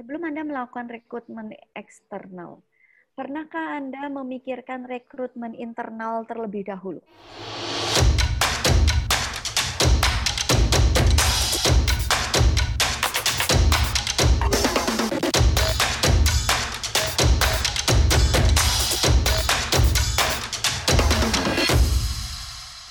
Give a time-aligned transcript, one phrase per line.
[0.00, 2.64] sebelum Anda melakukan rekrutmen eksternal,
[3.12, 7.04] pernahkah Anda memikirkan rekrutmen internal terlebih dahulu?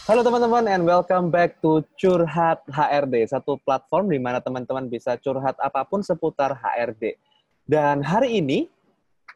[0.10, 5.54] Halo teman-teman and welcome back to Curhat HRD, satu platform di mana teman-teman bisa curhat
[5.62, 7.14] apa pun seputar HRD.
[7.62, 8.66] Dan hari ini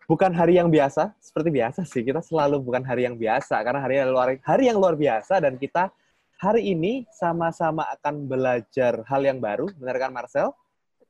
[0.09, 4.01] bukan hari yang biasa, seperti biasa sih, kita selalu bukan hari yang biasa karena hari
[4.01, 5.93] yang luar hari yang luar biasa dan kita
[6.41, 10.57] hari ini sama-sama akan belajar hal yang baru, benar kan Marcel?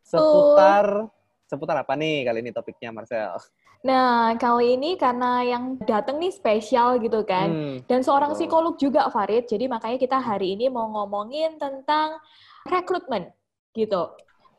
[0.04, 1.08] Seputar
[1.54, 3.38] seputar apa nih kali ini topiknya Marcel?
[3.86, 7.54] Nah, kali ini karena yang datang nih spesial gitu kan.
[7.54, 8.50] Hmm, Dan seorang betul.
[8.50, 9.46] psikolog juga, Farid.
[9.46, 12.18] Jadi makanya kita hari ini mau ngomongin tentang
[12.66, 13.30] rekrutmen
[13.78, 14.10] gitu.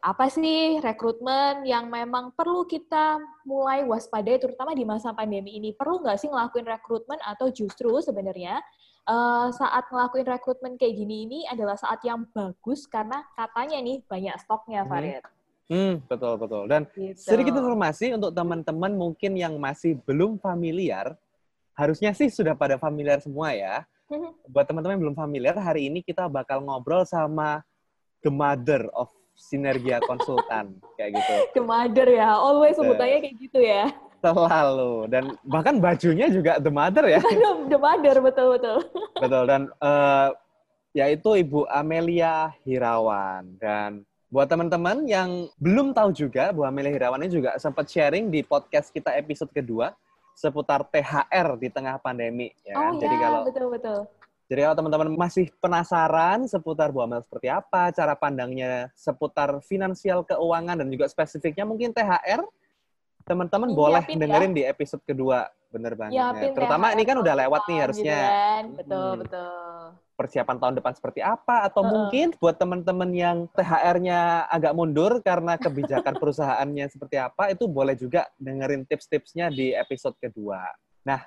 [0.05, 3.17] Apa sih rekrutmen yang memang perlu kita
[3.49, 5.73] mulai waspadai terutama di masa pandemi ini?
[5.73, 8.61] Perlu nggak sih ngelakuin rekrutmen atau justru sebenarnya
[9.09, 14.37] uh, saat ngelakuin rekrutmen kayak gini ini adalah saat yang bagus karena katanya nih banyak
[14.37, 14.91] stoknya, hmm.
[14.93, 15.25] Farid.
[15.25, 15.44] Hmm.
[15.69, 16.69] Hmm, betul betul.
[16.69, 17.17] Dan gitu.
[17.17, 21.17] sedikit informasi untuk teman-teman mungkin yang masih belum familiar,
[21.73, 23.89] harusnya sih sudah pada familiar semua ya.
[24.53, 27.65] Buat teman-teman yang belum familiar, hari ini kita bakal ngobrol sama
[28.21, 31.35] the mother of Sinergia Konsultan kayak gitu.
[31.57, 33.89] The mother ya, always sebutannya kayak gitu ya.
[34.25, 37.21] Selalu dan bahkan bajunya juga the mother ya.
[37.73, 38.79] the mother betul betul.
[39.21, 40.33] Betul dan uh,
[40.97, 47.31] yaitu Ibu Amelia Hirawan dan Buat teman-teman yang belum tahu juga, Bu Amelia Hirawan ini
[47.31, 49.95] juga sempat sharing di podcast kita episode kedua
[50.35, 52.51] seputar THR di tengah pandemi.
[52.67, 52.83] Ya.
[52.83, 54.11] Oh Jadi ya, kalau betul betul.
[54.51, 60.83] Jadi kalau teman-teman masih penasaran seputar Bu Amel seperti apa, cara pandangnya seputar finansial keuangan
[60.83, 62.43] dan juga spesifiknya mungkin THR,
[63.31, 64.19] teman-teman boleh ya.
[64.19, 64.57] dengerin ya.
[64.59, 66.15] di episode kedua, bener banget.
[66.15, 68.19] Ya, Terutama ini kan udah lewat nih harusnya.
[68.23, 68.63] Gitu kan?
[68.79, 69.21] Betul hmm.
[69.27, 69.75] betul
[70.15, 71.93] persiapan tahun depan seperti apa atau uh -uh.
[71.93, 78.31] mungkin buat teman-teman yang THR-nya agak mundur karena kebijakan perusahaannya seperti apa itu boleh juga
[78.39, 80.63] dengerin tips-tipsnya di episode kedua.
[81.03, 81.21] Nah,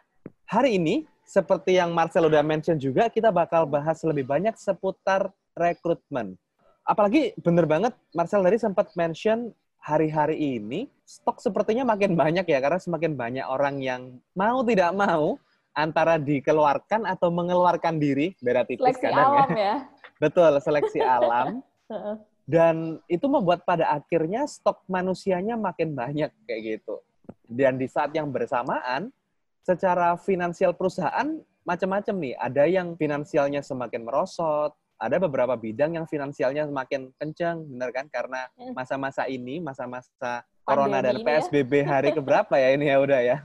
[0.48, 5.28] hari ini seperti yang Marcel udah mention juga kita bakal bahas lebih banyak seputar
[5.60, 6.40] rekrutmen.
[6.88, 9.52] Apalagi bener banget Marcel tadi sempat mention
[9.82, 14.02] hari-hari ini stok sepertinya makin banyak ya karena semakin banyak orang yang
[14.36, 15.40] mau tidak mau
[15.78, 19.30] antara dikeluarkan atau mengeluarkan diri, beda tipis seleksi kadang ya.
[19.30, 19.62] alam ya.
[19.62, 19.76] ya.
[20.24, 21.62] Betul, seleksi alam.
[22.48, 27.04] Dan itu membuat pada akhirnya stok manusianya makin banyak kayak gitu.
[27.46, 29.14] Dan di saat yang bersamaan,
[29.62, 32.34] secara finansial perusahaan macam-macam nih.
[32.40, 38.06] Ada yang finansialnya semakin merosot, ada beberapa bidang yang finansialnya semakin kencang, benar kan?
[38.10, 38.74] Karena hmm.
[38.74, 41.88] masa-masa ini, masa-masa corona dan PSBB ya?
[41.98, 43.38] hari keberapa ya ini ya udah ya?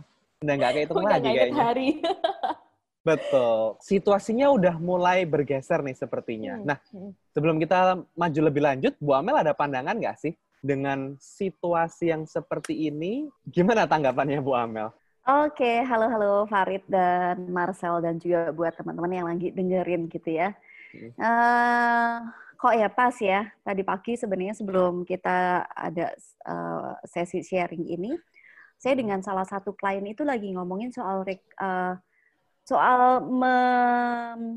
[0.42, 1.62] Udah nggak kehitung lagi kayaknya.
[1.62, 1.88] hari.
[3.08, 3.82] Betul.
[3.82, 6.56] Situasinya udah mulai bergeser nih sepertinya.
[6.56, 6.66] Hmm.
[6.66, 7.12] Nah, hmm.
[7.34, 10.32] sebelum kita maju lebih lanjut, Bu Amel ada pandangan nggak sih
[10.62, 13.28] dengan situasi yang seperti ini?
[13.44, 14.88] Gimana tanggapannya Bu Amel?
[15.22, 20.50] Oke, halo halo Farid dan Marcel dan juga buat teman-teman yang lagi dengerin gitu ya.
[20.92, 21.10] Hmm.
[21.16, 22.16] Uh,
[22.60, 26.14] kok ya pas ya tadi pagi sebenarnya sebelum kita ada
[26.46, 28.12] uh, sesi sharing ini,
[28.78, 31.94] saya dengan salah satu klien itu lagi ngomongin soal uh,
[32.62, 33.56] soal me,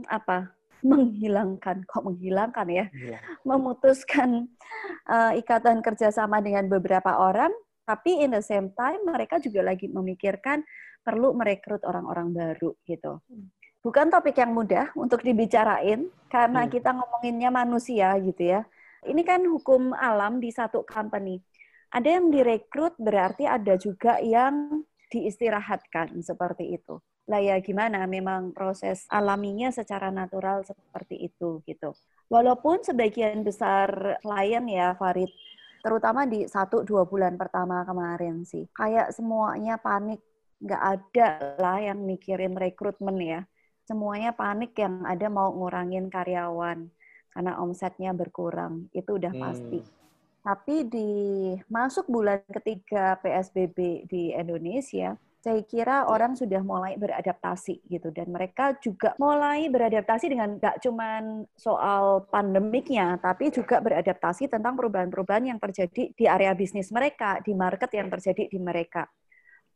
[0.05, 0.53] apa
[0.85, 3.21] menghilangkan kok menghilangkan ya yeah.
[3.41, 4.45] memutuskan
[5.09, 7.49] uh, ikatan kerjasama dengan beberapa orang
[7.85, 10.61] tapi in the same time mereka juga lagi memikirkan
[11.05, 13.21] perlu merekrut orang-orang baru gitu
[13.85, 16.71] bukan topik yang mudah untuk dibicarain karena hmm.
[16.73, 18.65] kita ngomonginnya manusia gitu ya
[19.05, 21.37] ini kan hukum alam di satu company
[21.93, 26.99] ada yang direkrut berarti ada juga yang diistirahatkan seperti itu.
[27.31, 31.95] Lah ya gimana memang proses alaminya secara natural seperti itu gitu.
[32.27, 35.31] Walaupun sebagian besar klien ya Farid,
[35.79, 40.19] terutama di satu dua bulan pertama kemarin sih, kayak semuanya panik,
[40.59, 43.41] nggak ada lah yang mikirin rekrutmen ya.
[43.85, 46.89] Semuanya panik yang ada mau ngurangin karyawan
[47.29, 49.79] karena omsetnya berkurang, itu udah pasti.
[49.79, 49.93] Hmm.
[50.45, 51.09] Tapi di
[51.69, 58.73] masuk bulan ketiga PSBB di Indonesia, saya kira orang sudah mulai beradaptasi gitu dan mereka
[58.81, 66.09] juga mulai beradaptasi dengan gak cuman soal pandemiknya tapi juga beradaptasi tentang perubahan-perubahan yang terjadi
[66.17, 69.05] di area bisnis mereka di market yang terjadi di mereka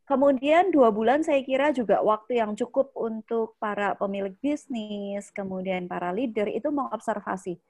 [0.10, 6.10] kemudian dua bulan saya kira juga waktu yang cukup untuk para pemilik bisnis kemudian para
[6.10, 7.62] leader itu mengobservasi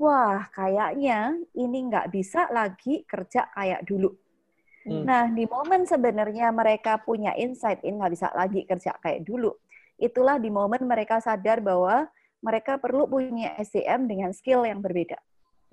[0.00, 4.12] wah kayaknya ini nggak bisa lagi kerja kayak dulu.
[4.86, 5.02] Hmm.
[5.02, 9.50] Nah, di momen sebenarnya mereka punya insight in nggak bisa lagi kerja kayak dulu.
[9.98, 12.06] Itulah di momen mereka sadar bahwa
[12.44, 15.18] mereka perlu punya SDM dengan skill yang berbeda.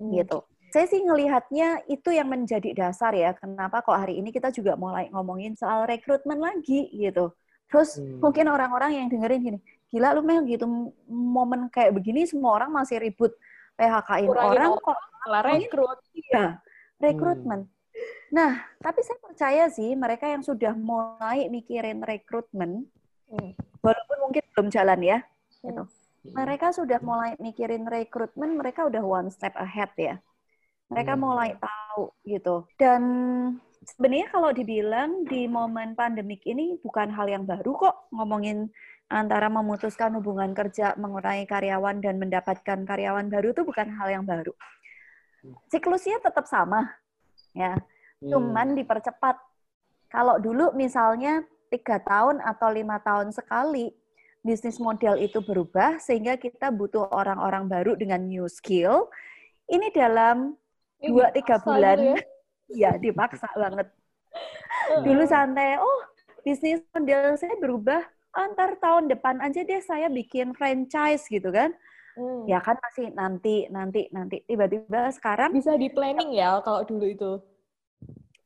[0.00, 0.10] Hmm.
[0.10, 0.42] Gitu.
[0.74, 3.30] Saya sih ngelihatnya itu yang menjadi dasar ya.
[3.38, 7.30] Kenapa kok hari ini kita juga mulai ngomongin soal rekrutmen lagi gitu.
[7.70, 8.18] Terus hmm.
[8.18, 9.58] mungkin orang-orang yang dengerin gini,
[9.94, 10.66] gila lu Mel gitu
[11.06, 13.30] momen kayak begini semua orang masih ribut
[13.78, 15.98] PHK-in orang kok malah rekrut.
[16.10, 16.58] Iya,
[16.98, 17.70] rekrutmen.
[17.70, 17.72] Hmm.
[18.34, 22.90] Nah, tapi saya percaya sih mereka yang sudah mulai mikirin rekrutmen,
[23.30, 23.78] hmm.
[23.78, 25.70] walaupun mungkin belum jalan ya, hmm.
[25.70, 25.82] gitu.
[26.34, 30.18] Mereka sudah mulai mikirin rekrutmen, mereka udah one step ahead ya.
[30.92, 31.20] Mereka hmm.
[31.20, 32.68] mulai tahu gitu.
[32.76, 33.02] Dan
[33.84, 38.72] sebenarnya kalau dibilang di momen pandemik ini bukan hal yang baru kok ngomongin
[39.12, 44.52] antara memutuskan hubungan kerja, mengurangi karyawan dan mendapatkan karyawan baru itu bukan hal yang baru.
[45.68, 46.88] Siklusnya tetap sama,
[47.52, 47.76] ya.
[48.24, 48.78] Cuman hmm.
[48.80, 49.36] dipercepat.
[50.08, 53.92] Kalau dulu misalnya tiga tahun atau lima tahun sekali
[54.44, 59.08] bisnis model itu berubah sehingga kita butuh orang-orang baru dengan new skill.
[59.64, 60.52] Ini dalam
[61.08, 62.16] dua tiga bulan, ya?
[62.86, 63.88] ya dipaksa banget.
[65.04, 66.00] Dulu santai, oh
[66.44, 68.04] bisnis model saya berubah
[68.34, 71.72] antar tahun depan aja deh saya bikin franchise gitu kan.
[72.14, 72.46] Hmm.
[72.46, 74.42] Ya kan masih nanti, nanti, nanti.
[74.46, 77.32] Tiba-tiba sekarang bisa di planning ya kalau dulu itu.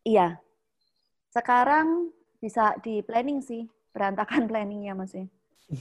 [0.08, 0.40] Iya.
[1.28, 2.08] Sekarang
[2.40, 5.28] bisa di planning sih, berantakan planningnya masih.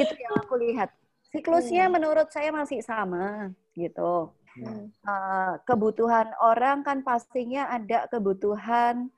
[0.00, 0.92] itu yang aku lihat.
[1.32, 1.92] Siklusnya hmm.
[1.96, 4.30] menurut saya masih sama gitu.
[4.52, 4.92] Hmm.
[5.00, 9.08] Uh, kebutuhan orang kan pastinya ada kebutuhan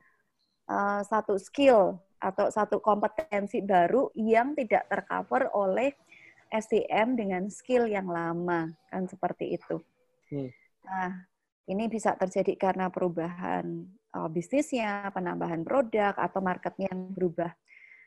[0.70, 5.90] uh, satu skill atau satu kompetensi baru yang tidak tercover oleh
[6.54, 9.82] SDM dengan skill yang lama kan seperti itu.
[10.30, 10.48] Hmm.
[10.86, 11.10] Nah,
[11.66, 17.50] ini bisa terjadi karena perubahan uh, bisnisnya, penambahan produk, atau marketnya yang berubah.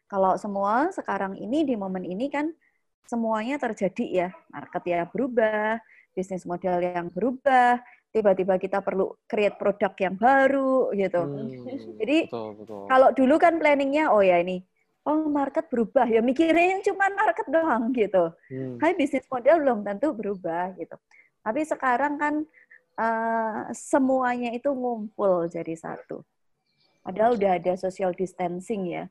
[0.07, 2.48] Kalau semua sekarang ini, di momen ini kan
[3.07, 4.30] semuanya terjadi ya.
[4.51, 5.80] Market ya berubah,
[6.13, 7.80] bisnis model yang berubah,
[8.12, 11.21] tiba-tiba kita perlu create produk yang baru gitu.
[11.21, 12.83] Hmm, Jadi betul, betul.
[12.88, 14.63] kalau dulu kan planningnya, oh ya ini,
[15.06, 18.33] oh market berubah, ya mikirnya yang cuma market doang gitu.
[18.51, 18.75] Hmm.
[18.81, 20.98] Hai bisnis model belum tentu berubah gitu.
[21.45, 22.33] Tapi sekarang kan
[23.00, 26.25] uh, semuanya itu ngumpul jadi satu.
[27.06, 29.07] Padahal udah ada social distancing ya.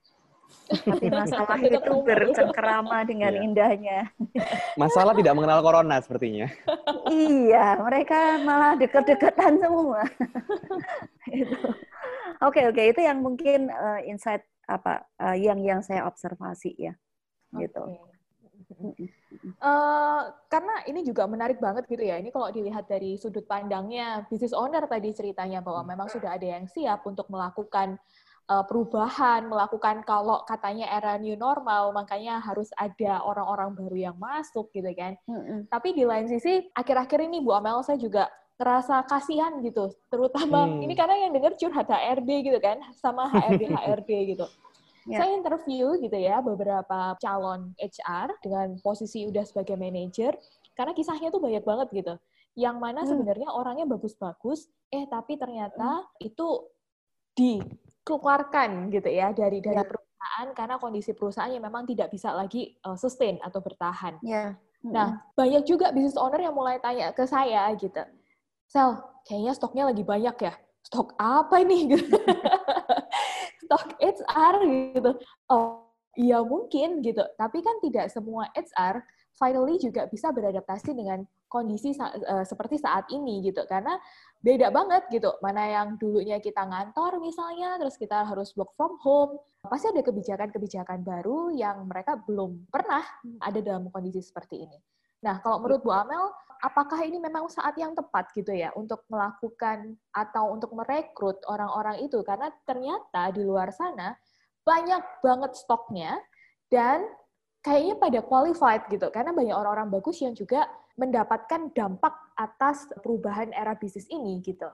[0.67, 3.43] Tapi masalah itu bercengkerama dengan iya.
[3.47, 4.01] indahnya.
[4.75, 6.51] Masalah tidak mengenal corona sepertinya.
[7.11, 10.03] iya, mereka malah deket-deketan semua.
[12.45, 16.93] Oke, oke, itu yang mungkin uh, insight apa uh, yang yang saya observasi ya.
[17.55, 17.83] Gitu.
[19.63, 22.19] Uh, karena ini juga menarik banget gitu ya.
[22.19, 26.67] Ini kalau dilihat dari sudut pandangnya business owner tadi ceritanya bahwa memang sudah ada yang
[26.67, 27.95] siap untuk melakukan
[28.51, 34.71] uh, perubahan, melakukan kalau katanya era new normal, makanya harus ada orang-orang baru yang masuk
[34.71, 35.19] gitu kan.
[35.27, 35.71] Mm-hmm.
[35.71, 40.81] Tapi di lain sisi, akhir-akhir ini Bu Amel saya juga ngerasa kasihan gitu, terutama hmm.
[40.81, 44.49] ini karena yang dengar curhat HRD gitu kan, sama HRD HRD gitu.
[45.07, 45.23] Yeah.
[45.23, 50.35] Saya interview gitu ya beberapa calon HR dengan posisi udah sebagai manajer
[50.73, 52.15] karena kisahnya tuh banyak banget gitu.
[52.57, 53.11] Yang mana hmm.
[53.13, 56.27] sebenarnya orangnya bagus-bagus, eh tapi ternyata hmm.
[56.33, 56.49] itu
[58.07, 59.91] dikeluarkan gitu ya dari dari yeah.
[59.91, 64.23] perusahaan karena kondisi perusahaannya memang tidak bisa lagi uh, sustain atau bertahan.
[64.23, 64.55] Yeah.
[64.87, 64.95] Hmm.
[64.95, 67.99] Nah, banyak juga business owner yang mulai tanya ke saya gitu.
[68.71, 70.55] Sel, kayaknya stoknya lagi banyak ya.
[70.87, 71.91] Stok apa ini?
[73.67, 74.55] stok HR
[74.95, 75.11] gitu.
[75.51, 77.27] Oh, iya mungkin gitu.
[77.35, 79.03] Tapi kan tidak semua HR
[79.37, 83.63] finally juga bisa beradaptasi dengan kondisi uh, seperti saat ini gitu.
[83.69, 83.97] Karena
[84.41, 85.37] beda banget gitu.
[85.45, 89.39] Mana yang dulunya kita ngantor misalnya, terus kita harus work from home.
[89.65, 93.05] Pasti ada kebijakan-kebijakan baru yang mereka belum pernah
[93.45, 94.79] ada dalam kondisi seperti ini.
[95.25, 96.31] Nah, kalau menurut Bu Amel,
[96.63, 102.23] apakah ini memang saat yang tepat gitu ya untuk melakukan atau untuk merekrut orang-orang itu?
[102.23, 104.15] Karena ternyata di luar sana
[104.67, 106.19] banyak banget stoknya
[106.71, 107.07] dan
[107.67, 109.11] kayaknya pada qualified gitu.
[109.11, 114.71] Karena banyak orang-orang bagus yang juga mendapatkan dampak atas perubahan era bisnis ini gitu.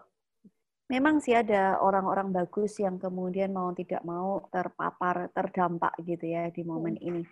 [0.92, 6.60] Memang sih ada orang-orang bagus yang kemudian mau tidak mau terpapar, terdampak gitu ya di
[6.68, 7.08] momen hmm.
[7.08, 7.22] ini.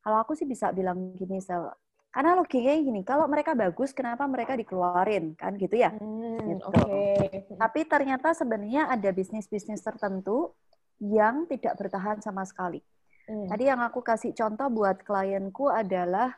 [0.00, 1.66] Kalau aku sih bisa bilang gini, Sel,
[2.10, 5.94] karena logikanya gini, kalau mereka bagus, kenapa mereka dikeluarin kan gitu ya?
[5.94, 6.66] Hmm, gitu.
[6.70, 7.50] Okay.
[7.54, 10.54] Tapi ternyata sebenarnya ada bisnis-bisnis tertentu
[10.98, 12.82] yang tidak bertahan sama sekali.
[13.30, 13.46] Hmm.
[13.46, 16.34] Tadi yang aku kasih contoh buat klienku adalah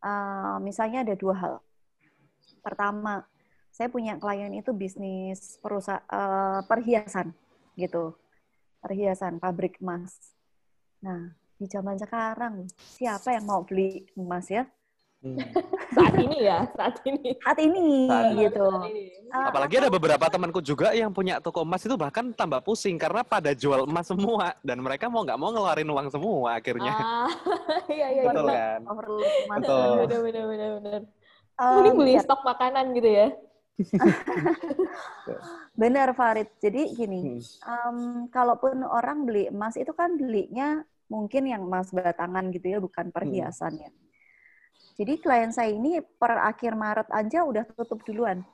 [0.00, 1.54] uh, misalnya ada dua hal.
[2.64, 3.28] Pertama,
[3.68, 7.36] saya punya klien itu bisnis perusahaan uh, perhiasan
[7.76, 8.16] gitu,
[8.80, 10.16] perhiasan pabrik emas.
[11.04, 14.64] Nah, di zaman sekarang siapa yang mau beli emas ya?
[15.20, 15.36] Hmm.
[15.92, 17.36] saat ini ya, saat ini.
[17.44, 18.64] Saat ini, saat gitu.
[19.28, 23.20] Uh, Apalagi ada beberapa temanku juga yang punya toko emas itu bahkan tambah pusing karena
[23.20, 26.96] pada jual emas semua dan mereka mau nggak mau ngeluarin uang semua akhirnya.
[26.96, 27.28] Ah,
[27.92, 28.22] iya iya.
[28.32, 28.56] Betul iya.
[28.56, 28.80] kan?
[29.60, 29.88] Betul.
[30.08, 31.00] Benar benar benar benar.
[31.60, 32.20] Um, Mending beli ya.
[32.24, 33.28] stok makanan gitu ya.
[35.80, 36.48] Benar Farid.
[36.60, 42.76] Jadi gini, um, kalaupun orang beli emas itu kan belinya mungkin yang emas batangan gitu
[42.76, 43.90] ya, bukan perhiasan ya.
[45.00, 45.08] Hmm.
[45.08, 48.44] Jadi klien saya ini per akhir Maret aja udah tutup duluan.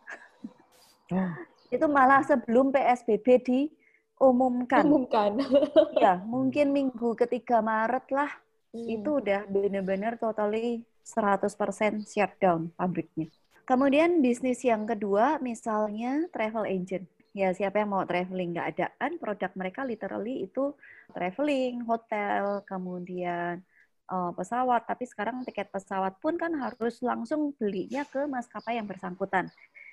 [1.10, 1.34] Oh.
[1.74, 4.86] itu malah sebelum PSBB diumumkan.
[4.86, 5.42] Umumkan.
[6.02, 8.30] ya, mungkin minggu ketiga Maret lah
[8.70, 8.94] hmm.
[8.94, 13.26] itu udah benar-benar totally 100% shutdown pabriknya.
[13.66, 17.10] Kemudian bisnis yang kedua misalnya travel agent.
[17.34, 20.72] Ya siapa yang mau traveling nggak ada kan produk mereka literally itu
[21.10, 23.66] traveling, hotel, kemudian
[24.10, 29.50] uh, pesawat, tapi sekarang tiket pesawat pun kan harus langsung belinya ke maskapai yang bersangkutan.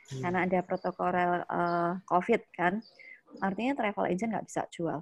[0.10, 0.22] Hmm.
[0.22, 2.84] Karena ada protokol uh, COVID kan.
[3.42, 5.00] Artinya travel agent nggak bisa jual.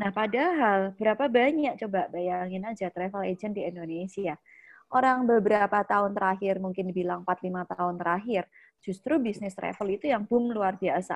[0.00, 4.34] Nah, padahal berapa banyak coba bayangin aja travel agent di Indonesia.
[4.90, 8.42] Orang beberapa tahun terakhir, mungkin dibilang 4-5 tahun terakhir,
[8.82, 11.14] justru bisnis travel itu yang boom luar biasa.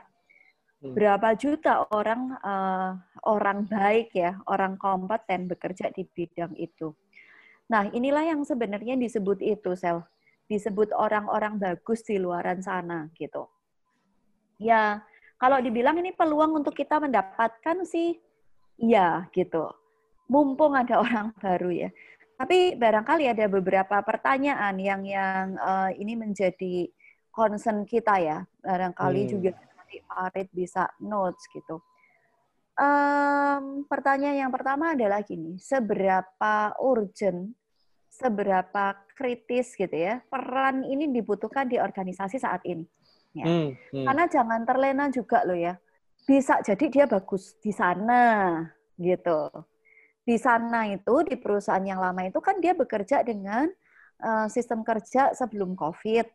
[0.79, 0.95] Hmm.
[0.95, 2.95] Berapa juta orang uh,
[3.27, 6.95] orang baik ya, orang kompeten bekerja di bidang itu.
[7.69, 10.05] Nah, inilah yang sebenarnya disebut itu, Sel.
[10.45, 13.49] Disebut orang-orang bagus di luaran sana, gitu.
[14.61, 15.01] Ya,
[15.41, 18.21] kalau dibilang ini peluang untuk kita mendapatkan sih,
[18.77, 19.73] ya gitu.
[20.29, 21.91] Mumpung ada orang baru ya.
[22.35, 26.91] Tapi barangkali ada beberapa pertanyaan yang yang uh, ini menjadi
[27.31, 28.39] concern kita ya.
[28.61, 29.31] Barangkali hmm.
[29.31, 31.79] juga nanti Farid bisa notes gitu.
[32.75, 37.55] Um, pertanyaan yang pertama adalah gini, seberapa urgent,
[38.11, 42.87] seberapa kritis gitu ya peran ini dibutuhkan di organisasi saat ini.
[43.35, 43.47] Ya.
[43.47, 44.07] Hmm, hmm.
[44.07, 45.75] Karena jangan terlena juga loh ya.
[46.25, 48.63] Bisa jadi dia bagus di sana
[48.99, 49.51] gitu.
[50.25, 53.67] Di sana itu di perusahaan yang lama itu kan dia bekerja dengan
[54.23, 56.27] uh, sistem kerja sebelum COVID.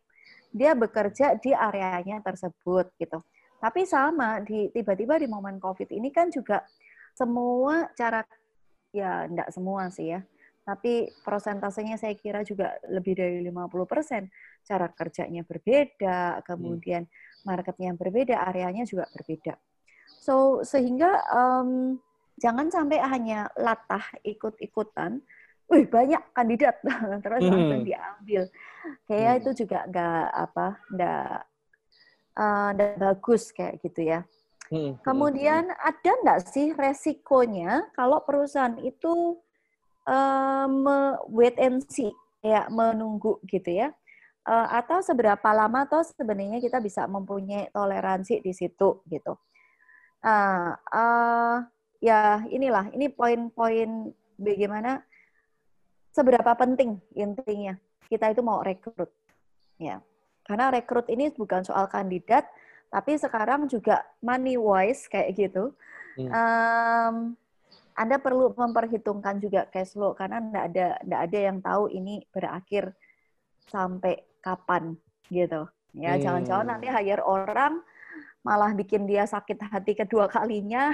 [0.52, 3.24] Dia bekerja di areanya tersebut gitu.
[3.60, 6.64] Tapi sama di tiba-tiba di momen COVID ini kan juga
[7.12, 8.24] semua cara
[8.96, 10.24] ya enggak semua sih ya.
[10.64, 14.30] Tapi prosentasenya saya kira juga lebih dari 50%.
[14.64, 17.10] Cara kerjanya berbeda, kemudian
[17.44, 19.58] marketnya berbeda, areanya juga berbeda.
[20.22, 21.98] So sehingga um,
[22.38, 25.20] jangan sampai hanya latah ikut-ikutan,
[25.74, 26.80] wih banyak kandidat
[27.26, 28.44] terus langsung diambil.
[29.10, 29.40] Kayak hmm.
[29.42, 31.49] itu juga nggak apa, nggak
[32.38, 34.22] uh, bagus kayak gitu ya.
[34.70, 35.82] Hmm, hmm, Kemudian hmm.
[35.82, 39.42] ada nggak sih resikonya kalau perusahaan itu
[40.06, 40.68] uh,
[41.30, 42.14] wait and see,
[42.46, 43.90] ya menunggu gitu ya?
[44.50, 49.34] Uh, atau seberapa lama atau sebenarnya kita bisa mempunyai toleransi di situ gitu?
[50.20, 51.66] Uh, uh,
[52.02, 55.06] ya inilah, ini poin-poin bagaimana
[56.10, 57.78] seberapa penting intinya
[58.10, 59.14] kita itu mau rekrut,
[59.78, 60.02] ya.
[60.50, 62.50] Karena rekrut ini bukan soal kandidat,
[62.90, 65.78] tapi sekarang juga money wise kayak gitu.
[66.18, 66.30] Hmm.
[66.34, 67.16] Um,
[67.94, 72.98] anda perlu memperhitungkan juga cash flow karena tidak ada tidak ada yang tahu ini berakhir
[73.70, 74.98] sampai kapan
[75.30, 75.70] gitu.
[75.94, 76.22] Ya, hmm.
[76.26, 77.86] jangan-jangan nanti hire orang
[78.42, 80.90] malah bikin dia sakit hati kedua kalinya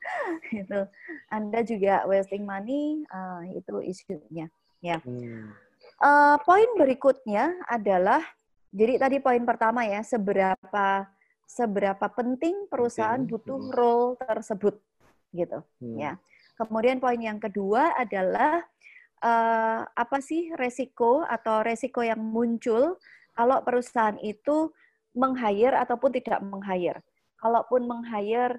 [0.54, 0.88] gitu.
[1.28, 4.48] Anda juga wasting money uh, itu isunya
[4.80, 4.96] ya.
[5.04, 5.52] Hmm.
[6.00, 8.24] Uh, poin berikutnya adalah
[8.74, 11.06] jadi tadi poin pertama ya, seberapa
[11.46, 13.30] seberapa penting perusahaan okay.
[13.30, 13.70] butuh hmm.
[13.70, 14.74] role tersebut
[15.30, 15.96] gitu hmm.
[16.02, 16.12] ya.
[16.58, 18.66] Kemudian poin yang kedua adalah
[19.22, 22.98] uh, apa sih resiko atau resiko yang muncul
[23.34, 24.74] kalau perusahaan itu
[25.14, 26.98] meng-hire ataupun tidak meng-hire.
[27.38, 28.58] Kalaupun meng-hire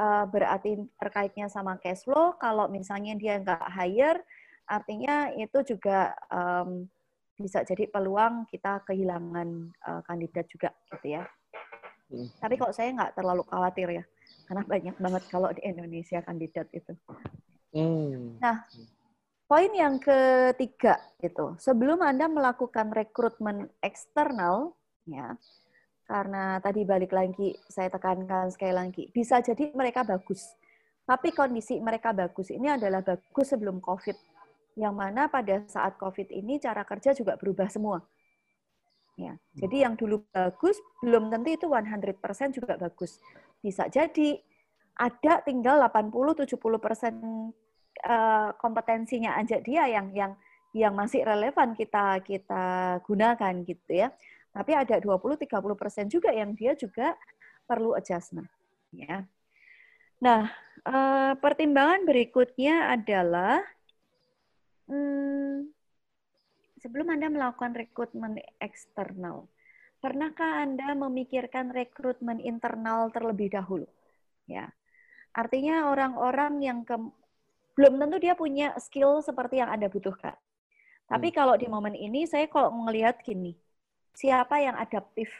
[0.00, 4.24] uh, berarti terkaitnya sama cash flow, kalau misalnya dia nggak hire,
[4.64, 6.88] artinya itu juga um,
[7.40, 9.48] bisa jadi peluang kita kehilangan
[9.88, 11.24] uh, kandidat juga gitu ya.
[12.12, 12.28] Hmm.
[12.36, 14.04] Tapi kalau saya nggak terlalu khawatir ya,
[14.44, 16.92] karena banyak banget kalau di Indonesia kandidat itu.
[17.72, 18.36] Hmm.
[18.42, 18.66] Nah,
[19.46, 24.74] poin yang ketiga itu, sebelum Anda melakukan rekrutmen eksternal,
[25.06, 25.38] ya,
[26.10, 30.50] karena tadi balik lagi saya tekankan sekali lagi, bisa jadi mereka bagus,
[31.06, 34.29] tapi kondisi mereka bagus ini adalah bagus sebelum COVID
[34.78, 38.02] yang mana pada saat COVID ini cara kerja juga berubah semua.
[39.18, 43.20] Ya, jadi yang dulu bagus belum tentu itu 100% juga bagus.
[43.60, 44.40] Bisa jadi
[44.96, 46.48] ada tinggal 80-70%
[48.00, 50.32] eh, kompetensinya aja dia yang yang
[50.72, 52.64] yang masih relevan kita kita
[53.04, 54.08] gunakan gitu ya.
[54.50, 57.12] Tapi ada 20-30% juga yang dia juga
[57.68, 58.48] perlu adjustment.
[58.90, 59.28] Ya.
[60.24, 60.48] Nah,
[60.86, 63.60] eh, pertimbangan berikutnya adalah
[64.90, 65.70] hmm,
[66.82, 69.46] sebelum Anda melakukan rekrutmen eksternal,
[70.02, 73.86] pernahkah Anda memikirkan rekrutmen internal terlebih dahulu?
[74.50, 74.74] Ya.
[75.30, 76.98] Artinya orang-orang yang ke,
[77.78, 80.34] belum tentu dia punya skill seperti yang Anda butuhkan.
[81.06, 81.36] Tapi hmm.
[81.36, 83.54] kalau di momen ini saya kalau melihat gini,
[84.14, 85.30] siapa yang adaptif?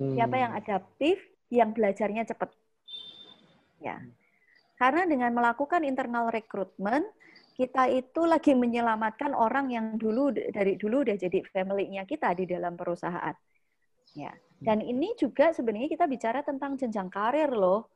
[0.00, 0.16] Hmm.
[0.16, 1.20] Siapa yang adaptif,
[1.52, 2.48] yang belajarnya cepat?
[3.84, 4.00] Ya.
[4.80, 7.04] Karena dengan melakukan internal recruitment,
[7.56, 12.74] kita itu lagi menyelamatkan orang yang dulu dari dulu udah jadi family-nya kita di dalam
[12.74, 13.34] perusahaan.
[14.16, 14.32] Ya.
[14.60, 17.88] Dan ini juga sebenarnya kita bicara tentang jenjang karir loh.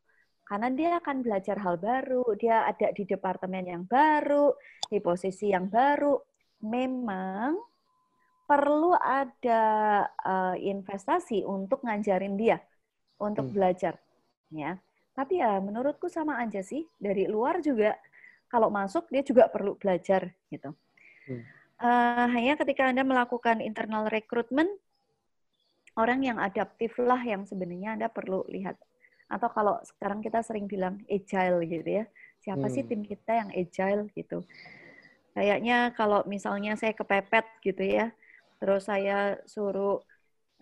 [0.45, 4.53] Karena dia akan belajar hal baru, dia ada di departemen yang baru,
[4.93, 6.21] di posisi yang baru.
[6.69, 7.57] Memang
[8.45, 9.63] perlu ada
[10.21, 12.61] uh, investasi untuk ngajarin dia
[13.17, 13.55] untuk hmm.
[13.57, 13.97] belajar
[14.53, 14.77] ya
[15.15, 17.97] tapi ya menurutku sama aja sih dari luar juga
[18.55, 20.71] kalau masuk dia juga perlu belajar gitu.
[21.27, 21.43] Hmm.
[21.83, 24.71] Uh, hanya ketika anda melakukan internal recruitment
[25.99, 28.79] orang yang adaptif lah yang sebenarnya anda perlu lihat.
[29.27, 32.05] Atau kalau sekarang kita sering bilang agile gitu ya,
[32.39, 32.75] siapa hmm.
[32.79, 34.47] sih tim kita yang agile gitu.
[35.35, 38.15] Kayaknya kalau misalnya saya kepepet gitu ya,
[38.63, 39.99] terus saya suruh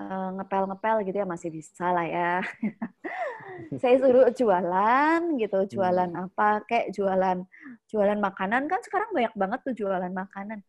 [0.01, 2.41] uh, ngepel-ngepel gitu ya masih bisa lah ya.
[3.81, 6.25] saya suruh jualan gitu, jualan hmm.
[6.31, 7.45] apa kayak jualan
[7.89, 10.61] jualan makanan kan sekarang banyak banget tuh jualan makanan.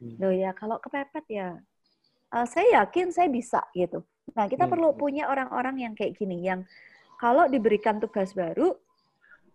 [0.00, 0.16] Hmm.
[0.20, 1.56] Loh ya kalau kepepet ya
[2.32, 4.04] uh, saya yakin saya bisa gitu.
[4.34, 4.72] Nah, kita hmm.
[4.72, 6.66] perlu punya orang-orang yang kayak gini yang
[7.16, 8.76] kalau diberikan tugas baru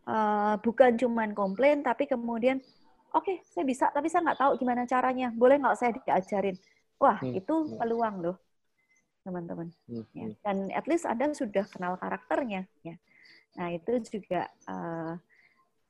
[0.10, 2.58] uh, bukan cuman komplain tapi kemudian
[3.12, 5.30] oke, okay, saya bisa tapi saya nggak tahu gimana caranya.
[5.36, 6.58] Boleh nggak saya diajarin?
[6.98, 7.38] Wah, hmm.
[7.38, 7.78] itu hmm.
[7.78, 8.38] peluang loh
[9.22, 9.70] teman-teman.
[9.88, 10.06] Hmm.
[10.14, 10.26] Ya.
[10.30, 10.36] Hmm.
[10.42, 12.66] Dan at least Anda sudah kenal karakternya.
[12.82, 12.96] Ya.
[13.58, 15.20] Nah itu juga uh,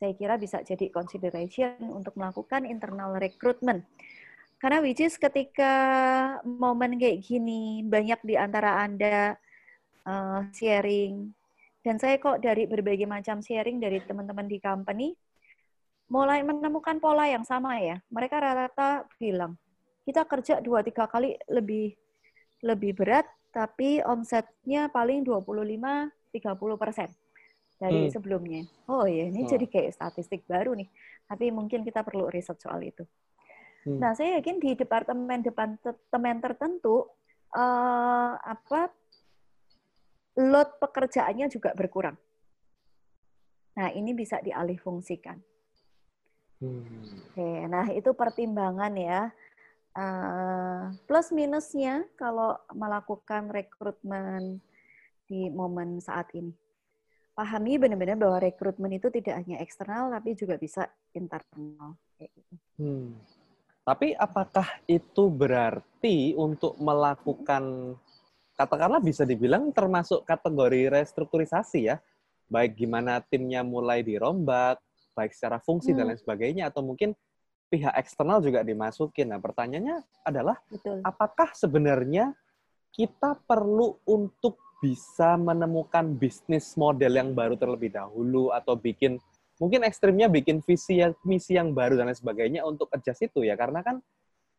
[0.02, 3.86] saya kira bisa jadi consideration untuk melakukan internal recruitment.
[4.62, 5.74] Karena which is ketika
[6.46, 9.34] momen kayak gini, banyak di antara Anda
[10.06, 11.34] uh, sharing,
[11.82, 15.17] dan saya kok dari berbagai macam sharing dari teman-teman di company,
[16.13, 17.98] mulai menemukan pola yang sama ya.
[18.13, 19.58] Mereka rata-rata bilang,
[20.06, 21.98] kita kerja dua tiga kali lebih
[22.62, 26.12] lebih berat, tapi omsetnya paling 25-30
[26.78, 27.10] persen
[27.82, 28.13] dari hmm.
[28.13, 28.63] sebelumnya.
[28.86, 29.50] Oh ya, ini oh.
[29.50, 30.88] jadi kayak statistik baru nih.
[31.26, 33.04] Tapi mungkin kita perlu riset soal itu.
[33.86, 33.97] Hmm.
[33.97, 37.10] Nah, saya yakin di departemen-departemen tertentu
[37.58, 38.93] uh, apa
[40.38, 42.15] load pekerjaannya juga berkurang.
[43.76, 45.41] Nah, ini bisa dialih fungsikan.
[46.62, 46.86] Hmm.
[47.34, 49.34] Oke, nah itu pertimbangan ya.
[49.91, 54.63] Uh, plus minusnya kalau melakukan rekrutmen
[55.27, 56.56] di momen saat ini.
[57.36, 61.95] Pahami benar-benar bahwa rekrutmen itu tidak hanya eksternal, tapi juga bisa internal.
[62.19, 62.56] Gitu.
[62.80, 63.19] Hmm.
[63.84, 67.95] Tapi apakah itu berarti untuk melakukan,
[68.56, 71.99] katakanlah bisa dibilang termasuk kategori restrukturisasi ya?
[72.51, 74.80] Baik gimana timnya mulai dirombak,
[75.15, 75.97] baik secara fungsi hmm.
[75.99, 77.15] dan lain sebagainya, atau mungkin
[77.71, 79.31] pihak eksternal juga dimasukin.
[79.31, 80.99] Nah, pertanyaannya adalah Betul.
[81.07, 82.36] apakah sebenarnya
[82.91, 89.21] kita perlu untuk bisa menemukan bisnis model yang baru terlebih dahulu atau bikin
[89.62, 93.86] mungkin ekstrimnya bikin visi misi yang baru dan lain sebagainya untuk adjust itu ya karena
[93.86, 94.01] kan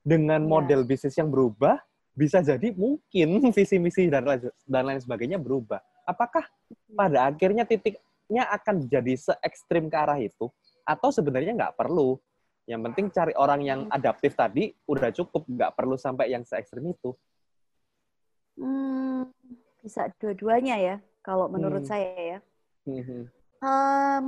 [0.07, 0.49] dengan iya.
[0.49, 1.83] model bisnis yang berubah
[2.15, 5.83] bisa jadi mungkin visi misi dan lain, dan lain sebagainya berubah.
[6.07, 6.47] Apakah
[6.95, 10.47] pada akhirnya titiknya akan jadi se ekstrim ke arah itu
[10.87, 12.19] atau sebenarnya nggak perlu?
[12.67, 13.97] Yang penting cari orang yang hmm.
[13.97, 17.11] adaptif tadi udah cukup, nggak perlu sampai yang se ekstrim itu.
[18.55, 19.27] Hmm,
[19.83, 21.91] bisa dua-duanya ya, kalau menurut hmm.
[21.91, 22.39] saya ya.
[22.87, 23.27] Hmm.
[23.63, 24.27] Um,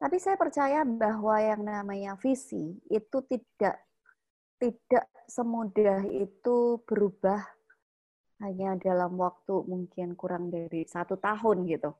[0.00, 3.80] tapi saya percaya bahwa yang namanya visi itu tidak
[4.60, 7.40] tidak semudah itu berubah
[8.44, 11.92] hanya dalam waktu mungkin kurang dari satu tahun gitu.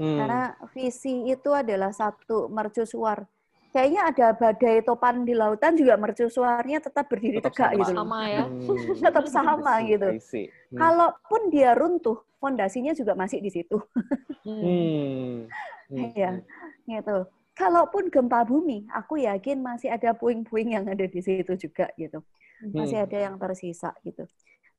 [0.00, 0.16] Hmm.
[0.16, 3.24] Karena visi itu adalah satu mercusuar
[3.70, 8.20] kayaknya ada badai topan di lautan juga mercusuarnya tetap berdiri tetap tegak sama, gitu sama
[8.26, 9.00] ya hmm.
[9.02, 10.78] tetap sama gitu hmm.
[10.78, 13.78] kalaupun dia runtuh fondasinya juga masih di situ
[14.46, 15.46] hmm.
[15.90, 16.10] hmm.
[16.18, 16.42] ya
[16.86, 17.30] gitu
[17.60, 22.24] kalaupun gempa bumi, aku yakin masih ada puing-puing yang ada di situ juga gitu.
[22.72, 23.06] Masih hmm.
[23.12, 24.24] ada yang tersisa gitu.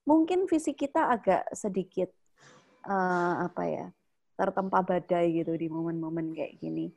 [0.09, 2.09] Mungkin visi kita agak sedikit
[2.89, 3.85] uh, apa ya
[4.33, 6.89] tertempa badai gitu di momen-momen kayak gini.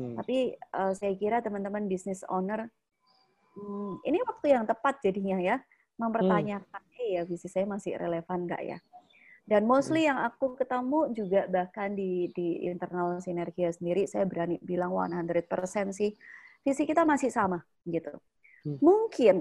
[0.00, 0.16] Hmm.
[0.16, 2.72] Tapi uh, saya kira teman-teman business owner
[3.52, 5.56] hmm, ini waktu yang tepat jadinya ya
[6.00, 7.00] mempertanyakan, hmm.
[7.04, 8.78] eh ya visi saya masih relevan nggak ya?
[9.44, 14.94] Dan mostly yang aku ketemu juga bahkan di di internal sinergia sendiri saya berani bilang
[14.96, 15.44] 100%
[15.92, 16.16] sih
[16.64, 18.16] visi kita masih sama gitu.
[18.64, 18.80] Hmm.
[18.80, 19.36] Mungkin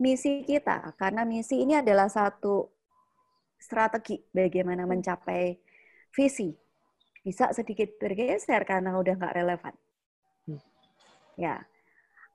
[0.00, 2.72] misi kita karena misi ini adalah satu
[3.60, 4.90] strategi bagaimana hmm.
[4.96, 5.60] mencapai
[6.16, 6.56] visi
[7.20, 9.74] bisa sedikit bergeser karena udah nggak relevan.
[10.48, 10.60] Hmm.
[11.36, 11.64] Ya,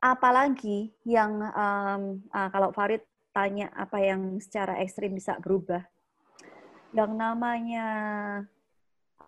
[0.02, 3.02] apalagi yang um, uh, kalau Farid
[3.34, 5.84] tanya apa yang secara ekstrim bisa berubah,
[6.96, 7.88] yang namanya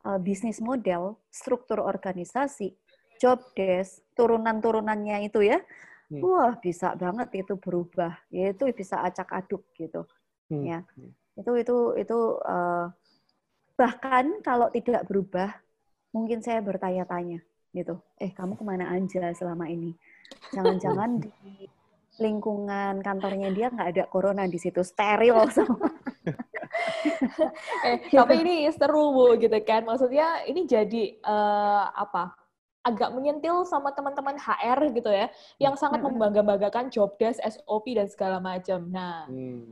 [0.05, 2.71] uh, bisnis model, struktur organisasi,
[3.19, 5.59] job desk, turunan-turunannya itu ya,
[6.13, 6.21] hmm.
[6.21, 10.05] wah bisa banget itu berubah, yaitu bisa acak aduk gitu,
[10.53, 10.63] hmm.
[10.63, 10.79] ya.
[10.95, 11.11] Hmm.
[11.37, 12.89] Itu itu itu uh,
[13.77, 15.53] bahkan kalau tidak berubah,
[16.11, 17.39] mungkin saya bertanya-tanya
[17.71, 19.93] gitu, eh kamu ke mana aja selama ini?
[20.51, 21.69] Jangan-jangan di
[22.17, 25.93] lingkungan kantornya dia nggak ada corona di situ steril semua.
[27.87, 32.33] eh, tapi ini seru bu gitu kan maksudnya ini jadi uh, apa
[32.85, 35.27] agak menyentil sama teman-teman HR gitu ya
[35.59, 39.67] yang sangat membangga-banggakan job desk SOP dan segala macam nah hmm.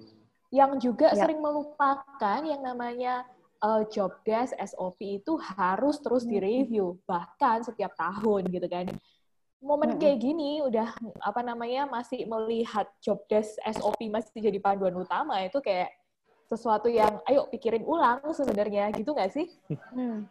[0.52, 1.24] yang juga ya.
[1.24, 3.24] sering melupakan yang namanya
[3.65, 8.86] uh, job desk SOP itu harus terus direview bahkan setiap tahun gitu kan
[9.65, 10.93] momen kayak gini udah
[11.25, 15.89] apa namanya masih melihat job desk SOP masih jadi panduan utama itu kayak
[16.45, 19.49] sesuatu yang ayo pikirin ulang sebenarnya gitu nggak sih?
[19.89, 20.30] Hmm.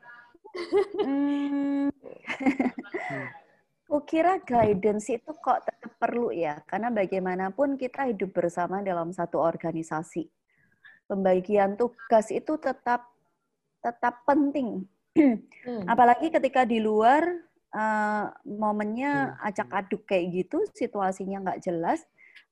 [1.02, 1.90] hmm.
[3.90, 10.30] Kukira guidance itu kok tetap perlu ya, karena bagaimanapun kita hidup bersama dalam satu organisasi.
[11.04, 13.13] Pembagian tugas itu tetap
[13.84, 14.88] tetap penting.
[15.12, 15.84] Hmm.
[15.84, 17.22] Apalagi ketika di luar
[17.76, 19.48] uh, momennya hmm.
[19.52, 22.00] acak aduk kayak gitu, situasinya nggak jelas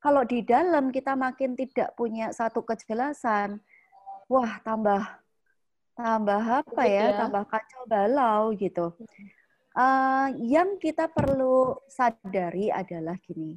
[0.02, 3.62] kalau di dalam kita makin tidak punya satu kejelasan,
[4.26, 4.98] wah tambah
[5.94, 8.90] tambah apa ya, ya, tambah kacau balau gitu.
[9.78, 13.56] Uh, yang kita perlu sadari adalah gini,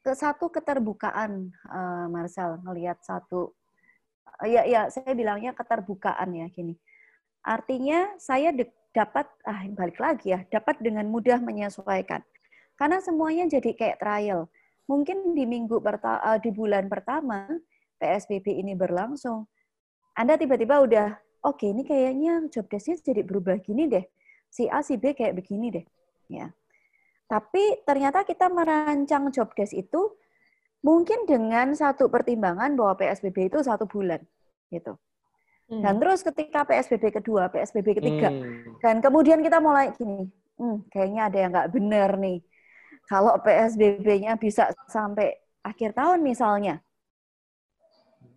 [0.00, 3.50] ke satu keterbukaan, uh, Marcel ngelihat satu,
[4.40, 6.78] uh, ya ya saya bilangnya keterbukaan ya gini.
[7.44, 8.50] Artinya saya
[8.96, 12.24] dapat, ah balik lagi ya, dapat dengan mudah menyesuaikan.
[12.74, 14.50] Karena semuanya jadi kayak trial
[14.88, 17.48] mungkin di minggu pertama, eh, di bulan pertama
[18.00, 19.48] PSBB ini berlangsung,
[20.14, 21.08] Anda tiba-tiba udah,
[21.44, 24.04] oke okay, ini kayaknya job desk-nya jadi berubah gini deh.
[24.52, 25.86] Si A, si B kayak begini deh.
[26.30, 26.54] Ya.
[27.26, 30.14] Tapi ternyata kita merancang job desk itu
[30.84, 34.22] mungkin dengan satu pertimbangan bahwa PSBB itu satu bulan.
[34.72, 34.98] gitu.
[35.64, 35.80] Hmm.
[35.80, 38.78] Dan terus ketika PSBB kedua, PSBB ketiga, hmm.
[38.84, 40.28] dan kemudian kita mulai gini,
[40.60, 42.44] hmm, kayaknya ada yang nggak benar nih
[43.08, 46.80] kalau PSBB-nya bisa sampai akhir tahun misalnya,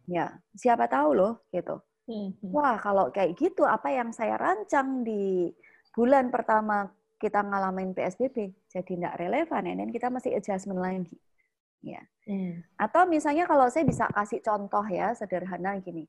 [0.08, 1.80] ya siapa tahu loh gitu.
[2.08, 2.36] Hmm.
[2.56, 5.52] Wah kalau kayak gitu apa yang saya rancang di
[5.92, 6.88] bulan pertama
[7.20, 11.18] kita ngalamin PSBB jadi tidak relevan ya, dan kita masih adjustment lagi.
[11.84, 12.04] Ya.
[12.28, 12.64] Hmm.
[12.76, 16.08] Atau misalnya kalau saya bisa kasih contoh ya sederhana gini,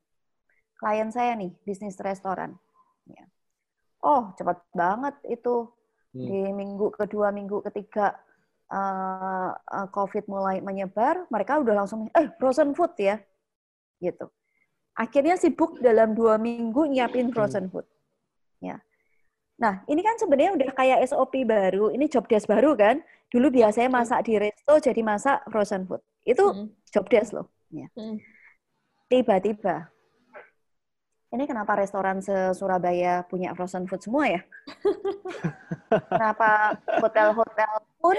[0.79, 2.55] klien saya nih bisnis restoran.
[3.11, 3.27] Ya.
[4.01, 5.69] Oh cepat banget itu
[6.15, 6.27] hmm.
[6.27, 8.15] di minggu kedua, minggu ketiga
[8.73, 13.17] uh, COVID mulai menyebar, mereka udah langsung, eh frozen food ya,
[13.99, 14.29] gitu.
[14.99, 17.73] Akhirnya sibuk dalam dua minggu nyiapin frozen hmm.
[17.73, 17.87] food.
[18.59, 18.83] Ya.
[19.59, 23.03] Nah, ini kan sebenarnya udah kayak SOP baru, ini job desk baru kan.
[23.29, 26.03] Dulu biasanya masak di resto, jadi masak frozen food.
[26.23, 26.69] Itu hmm.
[26.91, 27.47] job desk loh.
[27.71, 27.91] Ya.
[27.95, 28.19] Hmm.
[29.09, 29.89] Tiba-tiba,
[31.29, 34.41] ini kenapa restoran se-Surabaya punya frozen food semua ya?
[36.13, 38.17] kenapa hotel-hotel pun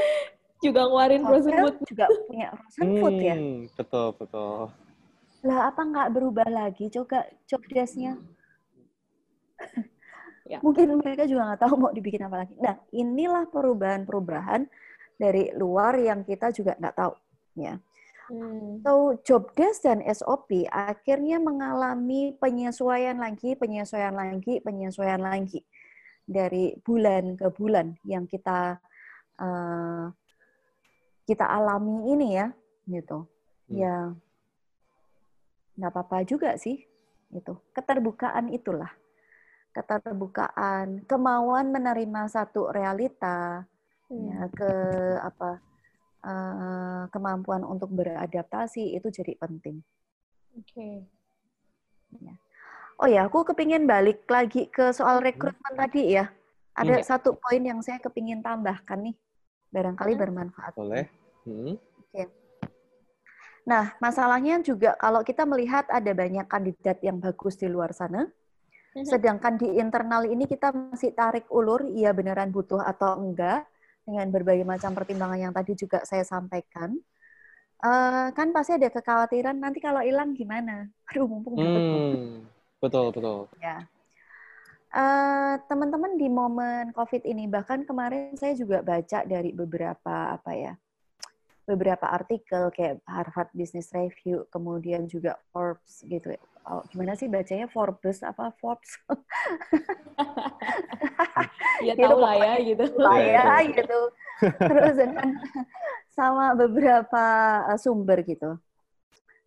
[0.61, 1.75] juga ngeluarin frozen food.
[1.89, 3.35] juga punya frozen hmm, food ya?
[3.73, 4.57] Betul, betul.
[5.41, 8.13] Lah apa nggak berubah lagi coba job desk-nya?
[10.45, 10.57] ya.
[10.61, 12.53] Mungkin mereka juga nggak tahu mau dibikin apa lagi.
[12.61, 14.69] Nah, inilah perubahan-perubahan
[15.17, 17.13] dari luar yang kita juga nggak tahu.
[17.57, 17.81] Ya.
[18.29, 18.85] Hmm.
[18.85, 25.65] So, job desk dan SOP akhirnya mengalami penyesuaian lagi, penyesuaian lagi, penyesuaian lagi
[26.29, 28.77] dari bulan ke bulan yang kita
[29.41, 30.13] uh,
[31.25, 32.47] kita alami ini ya
[32.85, 33.73] gitu hmm.
[33.73, 33.95] ya
[35.73, 36.85] nggak apa-apa juga sih
[37.33, 38.93] itu keterbukaan itulah
[39.73, 43.65] keterbukaan, kemauan menerima satu realita,
[44.09, 44.25] hmm.
[44.27, 44.71] ya, ke
[45.21, 45.61] apa
[46.23, 49.79] uh, kemampuan untuk beradaptasi itu jadi penting.
[50.57, 50.73] Oke.
[50.73, 50.95] Okay.
[52.19, 52.35] Ya.
[52.99, 55.79] Oh ya, aku kepingin balik lagi ke soal rekrutmen hmm.
[55.79, 56.27] tadi ya.
[56.75, 57.05] Ada hmm.
[57.07, 59.15] satu poin yang saya kepingin tambahkan nih,
[59.71, 60.21] barangkali hmm.
[60.21, 60.73] bermanfaat.
[60.75, 61.07] Boleh.
[61.47, 61.79] Hmm.
[61.79, 62.23] Oke.
[63.63, 69.07] Nah, masalahnya juga kalau kita melihat ada banyak kandidat yang bagus di luar sana, hmm.
[69.07, 73.63] sedangkan di internal ini kita masih tarik ulur, iya beneran butuh atau enggak,
[74.09, 76.97] dengan berbagai macam pertimbangan yang tadi juga saya sampaikan,
[77.85, 80.89] uh, kan pasti ada kekhawatiran nanti kalau hilang gimana?
[81.13, 82.49] Aduh, mumpung hmm,
[82.81, 83.45] betul betul.
[83.61, 83.85] Ya.
[84.89, 90.73] Uh, teman-teman di momen COVID ini bahkan kemarin saya juga baca dari beberapa apa ya
[91.69, 96.33] beberapa artikel kayak Harvard Business Review kemudian juga Forbes gitu
[96.71, 97.67] oh, gimana sih bacanya?
[97.69, 98.53] Forbes apa?
[98.61, 98.91] Forbes.
[101.79, 102.83] Ya tahu lah ya gitu.
[102.99, 103.99] Lah ya gitu.
[104.39, 105.29] Terus dengan
[106.11, 107.25] sama beberapa
[107.67, 108.59] uh, sumber gitu.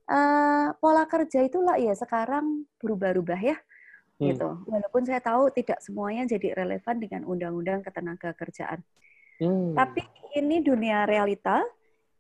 [0.09, 4.25] Uh, pola kerja itulah ya sekarang berubah-ubah ya hmm.
[4.33, 4.49] gitu.
[4.69, 8.83] Walaupun saya tahu tidak semuanya jadi relevan dengan undang-undang ketenaga kerjaan.
[9.43, 9.75] Hmm.
[9.75, 10.07] tapi
[10.39, 11.67] ini dunia realita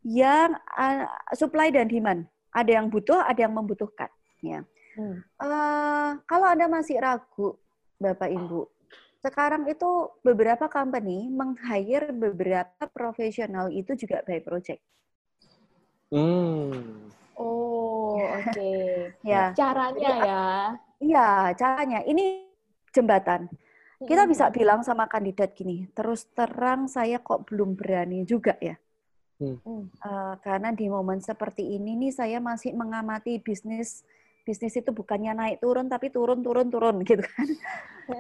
[0.03, 2.27] yang uh, supply dan demand.
[2.51, 4.11] Ada yang butuh ada yang membutuhkan
[4.43, 5.25] ya Hmm.
[5.41, 7.57] Uh, kalau Anda masih ragu,
[7.97, 8.69] Bapak Ibu,
[9.23, 14.83] sekarang itu beberapa company meng-hire beberapa profesional itu juga by project.
[16.13, 17.09] Hmm.
[17.39, 18.53] Oh, oke.
[18.53, 19.15] Okay.
[19.33, 19.57] ya.
[19.57, 20.45] Caranya ya.
[21.01, 22.01] Iya, caranya.
[22.05, 22.45] Ini
[22.93, 23.49] jembatan.
[24.03, 24.55] Kita bisa hmm.
[24.59, 28.75] bilang sama kandidat gini, terus terang saya kok belum berani juga ya.
[29.39, 29.91] Hmm.
[30.03, 34.07] Uh, karena di momen seperti ini nih saya masih mengamati bisnis
[34.43, 37.49] bisnis itu bukannya naik turun tapi turun turun turun gitu kan.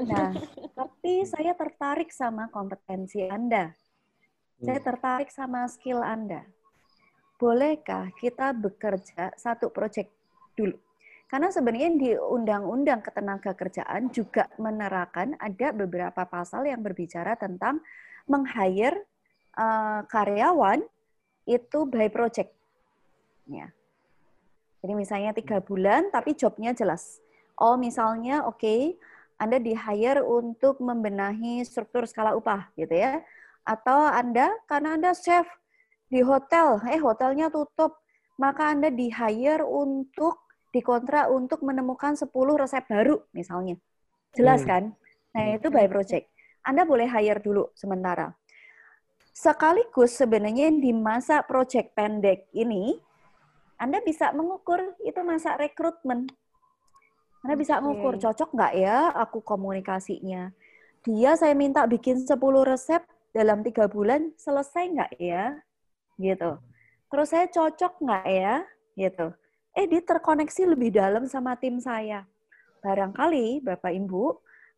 [0.07, 0.31] Nah,
[0.73, 3.75] tapi saya tertarik sama kompetensi Anda.
[4.63, 4.87] Saya hmm.
[4.87, 6.47] tertarik sama skill Anda.
[7.37, 10.07] Bolehkah kita bekerja satu proyek
[10.55, 10.79] dulu?
[11.27, 17.81] Karena sebenarnya di Undang-Undang Ketenaga Kerjaan juga menerapkan ada beberapa pasal yang berbicara tentang
[18.29, 19.09] meng-hire
[19.57, 20.85] uh, karyawan
[21.49, 22.53] itu by project.
[23.49, 23.73] Ya.
[24.83, 27.23] Jadi misalnya tiga bulan, tapi jobnya jelas.
[27.55, 28.99] Oh misalnya, oke, okay,
[29.39, 33.23] Anda di hire untuk membenahi struktur skala upah, gitu ya.
[33.63, 35.47] Atau Anda, karena Anda chef
[36.11, 38.03] di hotel, eh hotelnya tutup,
[38.43, 40.43] maka Anda di hire untuk
[40.75, 43.79] dikontrak untuk menemukan 10 resep baru, misalnya.
[44.35, 44.69] Jelas hmm.
[44.69, 44.85] kan?
[45.37, 46.27] Nah itu by project.
[46.67, 48.35] Anda boleh hire dulu sementara.
[49.33, 53.01] Sekaligus sebenarnya di masa project pendek ini,
[53.79, 56.31] anda bisa mengukur itu masa rekrutmen.
[57.43, 60.55] Anda bisa mengukur cocok nggak ya aku komunikasinya.
[61.03, 63.03] Dia saya minta bikin 10 resep
[63.35, 65.59] dalam tiga bulan selesai nggak ya,
[66.23, 66.63] gitu.
[67.11, 68.55] Terus saya cocok nggak ya,
[68.95, 69.35] gitu.
[69.75, 72.23] Eh dia terkoneksi lebih dalam sama tim saya.
[72.87, 74.25] Barangkali Bapak Ibu,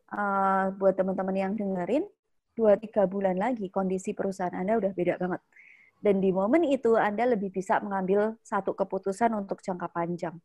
[0.09, 2.09] uh, buat teman-teman yang dengerin,
[2.57, 5.41] dua tiga bulan lagi kondisi perusahaan Anda udah beda banget
[6.05, 10.37] dan di momen itu Anda lebih bisa mengambil satu keputusan untuk jangka panjang.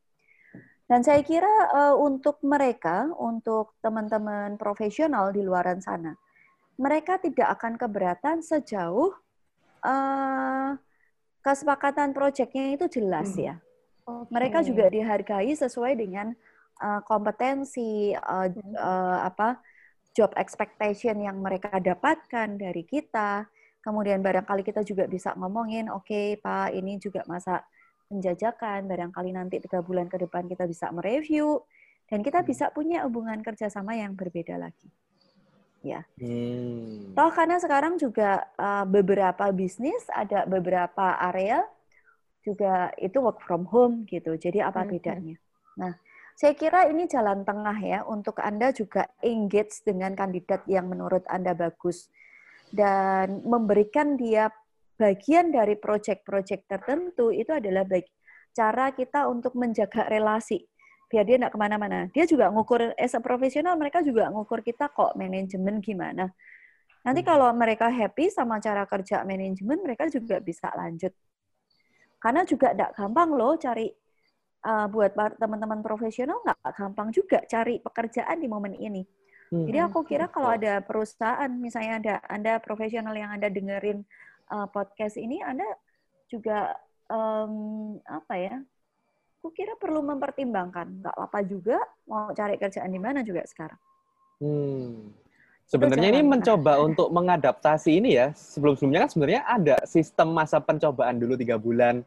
[0.89, 6.17] Dan saya kira uh, untuk mereka, untuk teman-teman profesional di luar sana,
[6.81, 9.13] mereka tidak akan keberatan sejauh
[9.85, 10.75] uh,
[11.45, 13.45] kesepakatan proyeknya itu jelas hmm.
[13.45, 13.55] ya.
[14.09, 14.33] Okay.
[14.33, 16.33] Mereka juga dihargai sesuai dengan
[16.81, 18.49] uh, kompetensi uh,
[18.81, 19.61] uh, apa
[20.17, 23.47] job expectation yang mereka dapatkan dari kita
[23.81, 27.65] Kemudian barangkali kita juga bisa ngomongin, oke okay, Pak, ini juga masa
[28.13, 31.65] penjajakan, barangkali nanti tiga bulan ke depan kita bisa mereview,
[32.11, 32.49] dan kita hmm.
[32.51, 34.91] bisa punya hubungan kerjasama yang berbeda lagi.
[35.81, 36.05] Ya.
[36.21, 37.17] Hmm.
[37.17, 41.65] Toh karena sekarang juga uh, beberapa bisnis, ada beberapa area
[42.45, 44.37] juga itu work from home gitu.
[44.37, 44.91] Jadi apa hmm.
[44.91, 45.37] bedanya?
[45.81, 45.97] Nah,
[46.37, 51.57] saya kira ini jalan tengah ya untuk Anda juga engage dengan kandidat yang menurut Anda
[51.57, 52.11] bagus
[52.71, 54.49] dan memberikan dia
[54.95, 58.07] bagian dari proyek-proyek tertentu itu adalah baik
[58.51, 60.71] cara kita untuk menjaga relasi
[61.11, 62.07] biar dia tidak ke mana-mana.
[62.15, 66.31] Dia juga ngukur as a profesional, mereka juga ngukur kita kok manajemen gimana.
[67.03, 67.29] Nanti hmm.
[67.29, 71.11] kalau mereka happy sama cara kerja manajemen, mereka juga bisa lanjut.
[72.23, 73.91] Karena juga tidak gampang loh cari
[74.63, 79.03] uh, buat teman-teman profesional nggak gampang juga cari pekerjaan di momen ini.
[79.51, 79.67] Hmm.
[79.67, 84.07] Jadi aku kira kalau ada perusahaan, misalnya ada Anda profesional yang Anda dengerin
[84.47, 85.67] uh, podcast ini, Anda
[86.31, 86.79] juga
[87.11, 88.57] um, apa ya?
[89.43, 93.81] Aku kira perlu mempertimbangkan, nggak apa juga mau cari kerjaan di mana juga sekarang.
[94.39, 95.11] Hmm.
[95.67, 98.31] Sebenarnya ini mencoba untuk mengadaptasi ini ya.
[98.35, 102.03] Sebelum-sebelumnya kan sebenarnya ada sistem masa pencobaan dulu tiga bulan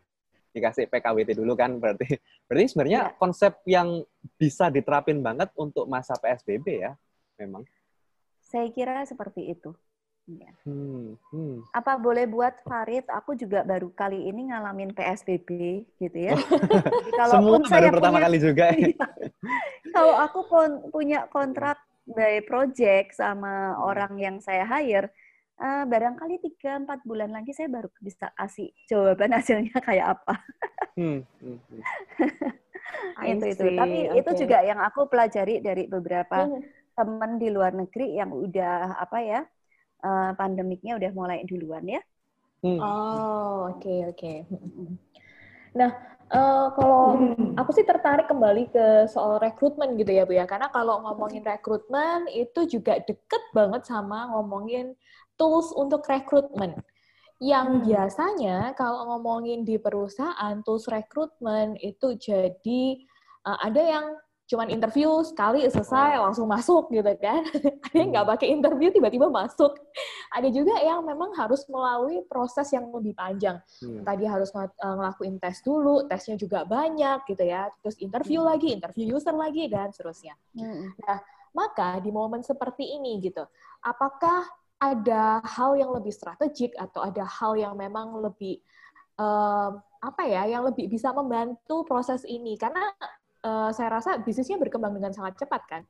[0.53, 3.13] dikasih PKWT dulu kan berarti berarti sebenarnya ya.
[3.17, 4.06] konsep yang
[4.38, 6.93] bisa diterapin banget untuk masa PSBB ya
[7.39, 7.63] memang.
[8.43, 9.74] Saya kira seperti itu.
[10.24, 10.56] Ya.
[10.63, 11.67] Hmm, hmm.
[11.76, 13.04] Apa boleh buat Farid?
[13.12, 16.32] Aku juga baru kali ini ngalamin PSBB gitu ya.
[17.19, 18.65] kalau Semua baru saya pertama punya, kali juga.
[18.84, 18.96] Ya.
[19.91, 21.76] kalau aku pun punya kontrak
[22.08, 25.12] by project sama orang yang saya hire,
[25.60, 30.39] uh, barangkali tiga empat bulan lagi saya baru bisa kasih jawaban hasilnya kayak apa.
[30.96, 31.82] hmm, hmm, hmm.
[33.28, 33.65] itu itu.
[33.76, 34.19] Tapi okay.
[34.24, 36.83] itu juga yang aku pelajari dari beberapa hmm.
[36.93, 39.41] Teman di luar negeri yang udah apa ya
[40.06, 42.01] uh, pandemiknya udah mulai duluan ya.
[42.63, 42.79] Hmm.
[42.79, 44.17] Oh oke okay, oke.
[44.17, 44.38] Okay.
[45.75, 47.19] Nah Uh, kalau
[47.62, 52.25] aku sih tertarik kembali ke soal rekrutmen gitu ya Bu ya, karena kalau ngomongin rekrutmen
[52.32, 54.97] itu juga deket banget sama ngomongin
[55.38, 56.73] tools untuk rekrutmen.
[57.38, 57.82] Yang hmm.
[57.86, 62.84] biasanya kalau ngomongin di perusahaan tools rekrutmen itu jadi
[63.45, 64.06] uh, ada yang
[64.54, 67.42] cuman interview sekali selesai langsung masuk gitu kan
[67.89, 68.34] ada yang nggak hmm.
[68.38, 69.74] pakai interview tiba-tiba masuk
[70.30, 74.06] ada juga yang memang harus melalui proses yang lebih panjang hmm.
[74.06, 78.50] tadi harus ng eh, ngelakuin tes dulu tesnya juga banyak gitu ya terus interview hmm.
[78.54, 81.02] lagi interview user lagi dan seterusnya hmm.
[81.02, 81.18] nah
[81.58, 83.42] maka di momen seperti ini gitu
[83.82, 84.46] apakah
[84.78, 88.62] ada hal yang lebih strategik atau ada hal yang memang lebih
[89.18, 92.92] uh, apa ya yang lebih bisa membantu proses ini karena
[93.43, 95.84] uh, saya rasa bisnisnya berkembang dengan sangat cepat kan?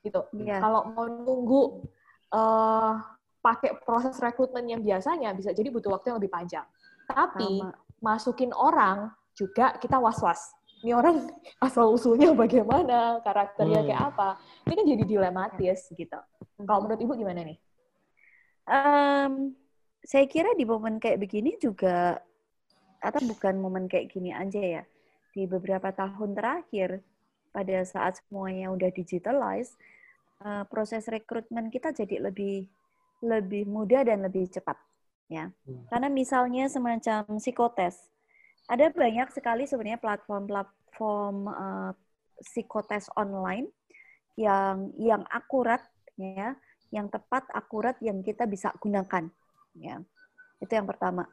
[0.00, 0.16] Gitu.
[0.32, 0.64] Yeah.
[0.64, 1.84] kalau mau nunggu
[2.32, 2.96] uh,
[3.44, 6.66] pakai proses rekrutmen yang biasanya bisa jadi butuh waktu yang lebih panjang.
[7.08, 7.76] Tapi Sama.
[8.00, 10.56] masukin orang juga kita was-was.
[10.80, 11.28] Ini orang
[11.66, 13.88] asal usulnya bagaimana karakternya hmm.
[13.92, 14.28] kayak apa
[14.68, 16.18] ini kan jadi dilematis gitu.
[16.64, 17.58] Kalau menurut ibu gimana nih?
[18.70, 19.56] Um,
[20.04, 22.20] saya kira di momen kayak begini juga
[23.00, 24.82] atau bukan momen kayak gini aja ya
[25.34, 27.02] di beberapa tahun terakhir
[27.50, 29.74] pada saat semuanya udah digitalize
[30.42, 32.66] uh, proses rekrutmen kita jadi lebih
[33.20, 34.78] lebih mudah dan lebih cepat
[35.30, 35.52] ya.
[35.66, 35.84] Hmm.
[35.92, 38.10] karena misalnya semacam psikotes
[38.70, 41.92] ada banyak sekali sebenarnya platform-platform uh,
[42.40, 43.66] psikotes online
[44.38, 45.82] yang yang akurat
[46.16, 46.54] ya
[46.90, 49.30] yang tepat akurat yang kita bisa gunakan
[49.78, 50.02] ya.
[50.58, 51.26] Itu yang pertama.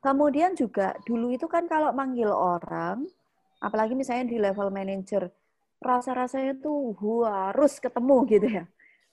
[0.00, 3.08] Kemudian juga dulu itu kan kalau manggil orang
[3.64, 5.32] apalagi misalnya di level manager
[5.80, 8.64] rasa-rasanya tuh harus ketemu gitu ya.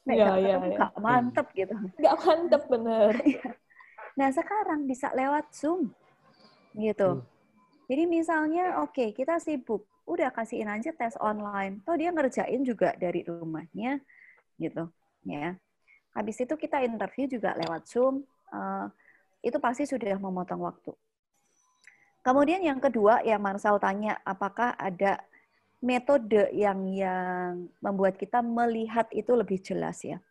[0.02, 0.78] Nek ya, gak ya, ketemu ya.
[0.80, 1.76] gak mantep gitu.
[2.00, 3.12] Gak mantep bener.
[3.32, 3.48] Iya.
[4.12, 5.88] nah sekarang bisa lewat zoom
[6.76, 7.24] gitu.
[7.24, 7.28] Hmm.
[7.88, 11.80] jadi misalnya oke okay, kita sibuk udah kasihin aja tes online.
[11.88, 14.04] Toh dia ngerjain juga dari rumahnya
[14.60, 14.92] gitu
[15.24, 15.56] ya.
[16.12, 18.92] Habis itu kita interview juga lewat zoom uh,
[19.40, 20.92] itu pasti sudah memotong waktu
[22.22, 25.22] Kemudian yang kedua yang Marsal tanya, apakah ada
[25.82, 30.22] metode yang yang membuat kita melihat itu lebih jelas ya.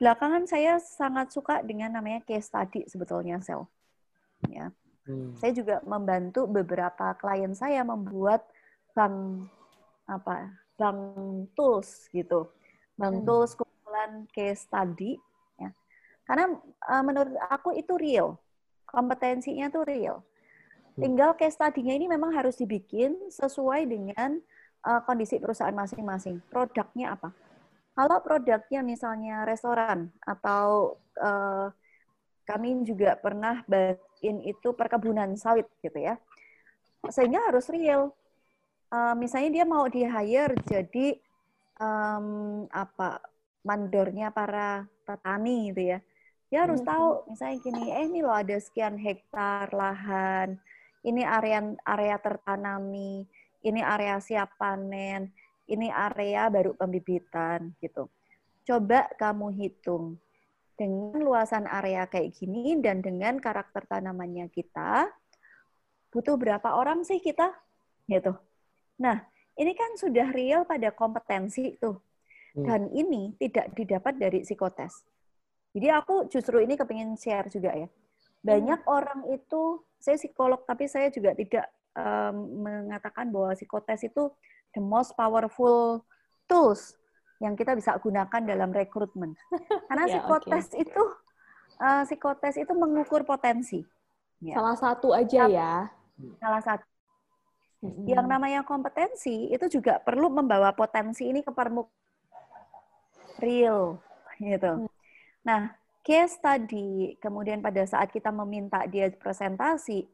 [0.00, 3.68] Belakangan saya sangat suka dengan namanya case study sebetulnya sel.
[4.48, 4.72] Ya.
[5.04, 5.36] Hmm.
[5.36, 8.42] Saya juga membantu beberapa klien saya membuat
[8.96, 9.46] bank
[10.08, 10.58] apa?
[10.80, 10.98] bank
[11.54, 12.48] tools gitu.
[12.96, 13.26] Bank hmm.
[13.28, 15.20] tools kumpulan case study
[15.60, 15.70] ya.
[16.24, 16.56] Karena
[16.88, 18.40] uh, menurut aku itu real.
[18.88, 20.24] Kompetensinya tuh real.
[20.92, 24.36] Tinggal case study-nya ini memang harus dibikin sesuai dengan
[24.84, 26.44] uh, kondisi perusahaan masing-masing.
[26.52, 27.32] Produknya apa?
[27.92, 31.68] Kalau produknya misalnya restoran atau uh,
[32.44, 36.20] kami juga pernah bikin itu perkebunan sawit gitu ya.
[37.08, 38.12] Sehingga harus real.
[38.92, 41.16] Uh, misalnya dia mau di hire jadi
[41.80, 43.24] um, apa
[43.64, 45.98] mandornya para petani gitu ya.
[46.52, 46.88] Dia harus hmm.
[46.88, 50.60] tahu misalnya gini, eh ini loh ada sekian hektar lahan,
[51.02, 53.26] ini area area tertanami,
[53.62, 55.30] ini area siap panen,
[55.70, 58.10] ini area baru pembibitan gitu.
[58.62, 60.18] Coba kamu hitung
[60.78, 65.10] dengan luasan area kayak gini dan dengan karakter tanamannya kita
[66.12, 67.50] butuh berapa orang sih kita
[68.06, 68.34] gitu.
[69.00, 69.24] Nah,
[69.56, 71.98] ini kan sudah real pada kompetensi tuh.
[72.52, 72.64] Hmm.
[72.68, 75.00] Dan ini tidak didapat dari psikotes.
[75.72, 77.88] Jadi aku justru ini kepingin share juga ya.
[78.44, 78.92] Banyak hmm.
[78.92, 84.34] orang itu saya psikolog tapi saya juga tidak um, mengatakan bahwa psikotes itu
[84.74, 86.02] the most powerful
[86.50, 86.98] tools
[87.42, 89.34] yang kita bisa gunakan dalam rekrutmen.
[89.90, 90.82] Karena ya, psikotes okay.
[90.86, 91.02] itu
[91.82, 93.82] uh, psikotes itu mengukur potensi.
[94.42, 94.58] Ya.
[94.58, 95.74] Salah satu aja ya.
[96.38, 96.86] Salah satu.
[97.82, 98.06] Hmm.
[98.06, 101.90] Yang namanya kompetensi itu juga perlu membawa potensi ini ke permukaan.
[103.42, 103.98] real
[104.38, 104.86] gitu.
[104.86, 104.90] Hmm.
[105.42, 110.04] Nah, case tadi kemudian pada saat kita meminta dia presentasi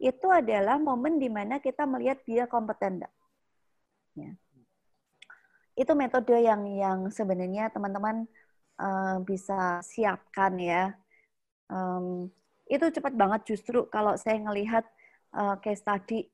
[0.00, 3.04] itu adalah momen di mana kita melihat dia kompeten
[4.18, 4.34] Ya.
[5.78, 8.26] Itu metode yang yang sebenarnya teman-teman
[8.74, 10.98] uh, bisa siapkan ya.
[11.70, 12.26] Um,
[12.66, 14.82] itu cepat banget justru kalau saya ngelihat
[15.30, 16.26] uh, case tadi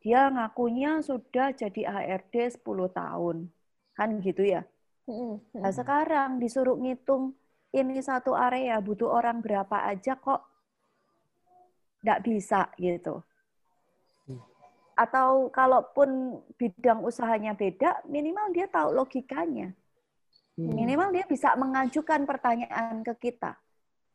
[0.00, 3.36] dia ngakunya sudah jadi HRD 10 tahun.
[3.92, 4.64] Kan gitu ya.
[5.56, 7.37] Nah, sekarang disuruh ngitung
[7.74, 10.40] ini satu area butuh orang berapa aja kok
[12.02, 13.20] nggak bisa gitu.
[14.24, 14.40] Hmm.
[14.96, 19.74] Atau kalaupun bidang usahanya beda, minimal dia tahu logikanya.
[20.56, 20.74] Hmm.
[20.74, 23.58] Minimal dia bisa mengajukan pertanyaan ke kita.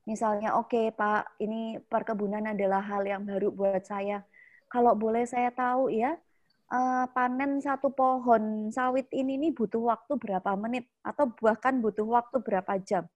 [0.03, 4.19] Misalnya, oke okay, Pak, ini perkebunan adalah hal yang baru buat saya.
[4.67, 6.19] Kalau boleh saya tahu ya,
[6.67, 12.43] uh, panen satu pohon sawit ini nih butuh waktu berapa menit atau bahkan butuh waktu
[12.43, 13.07] berapa jam.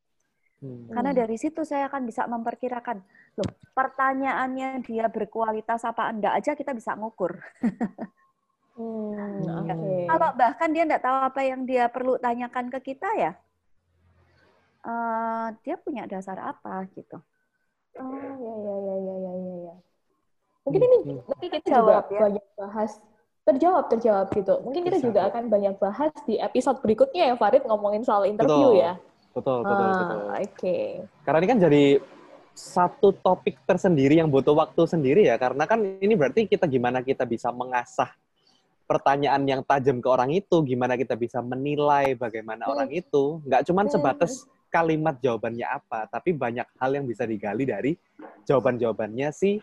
[0.57, 0.89] Hmm.
[0.89, 2.97] Karena dari situ saya akan bisa memperkirakan,
[3.37, 7.37] loh pertanyaannya dia berkualitas apa enggak aja kita bisa ngukur.
[8.77, 10.09] hmm, okay.
[10.09, 13.31] Kalau bahkan dia enggak tahu apa yang dia perlu tanyakan ke kita ya,
[14.81, 17.21] uh, dia punya dasar apa gitu.
[18.01, 19.55] Oh ya ya ya ya ya ya.
[19.69, 19.75] ya.
[20.65, 21.19] Mungkin ini hmm.
[21.29, 22.21] nanti kita jawab juga ya.
[22.27, 22.91] banyak bahas
[23.47, 24.53] terjawab terjawab gitu.
[24.65, 28.83] Mungkin kita juga akan banyak bahas di episode berikutnya ya Farid ngomongin soal interview betul.
[28.83, 28.93] ya.
[29.37, 30.17] Betul betul ah, betul.
[30.17, 30.41] Oke.
[30.57, 30.85] Okay.
[31.21, 31.83] Karena ini kan jadi
[32.57, 37.21] satu topik tersendiri yang butuh waktu sendiri ya karena kan ini berarti kita gimana kita
[37.21, 38.09] bisa mengasah
[38.87, 42.73] pertanyaan yang tajam ke orang itu, gimana kita bisa menilai bagaimana hmm.
[42.73, 43.91] orang itu, nggak cuma hmm.
[43.91, 47.91] sebatas kalimat jawabannya apa, tapi banyak hal yang bisa digali dari
[48.47, 49.59] jawaban-jawabannya si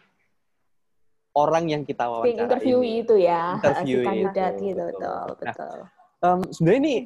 [1.34, 3.00] orang yang kita wawancara interview ini.
[3.00, 5.46] itu ya, interview si kandidat itu, gitu, betul, betul.
[5.48, 5.76] betul.
[6.20, 6.96] Nah, um, sebenarnya ini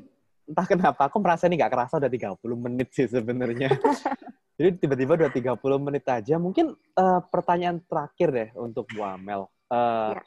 [0.49, 3.68] entah kenapa aku merasa ini nggak kerasa udah 30 menit sih sebenarnya.
[4.59, 6.34] Jadi tiba-tiba udah 30 menit aja.
[6.40, 9.46] Mungkin uh, pertanyaan terakhir deh untuk Bu Amel.
[9.70, 10.22] Uh, ya.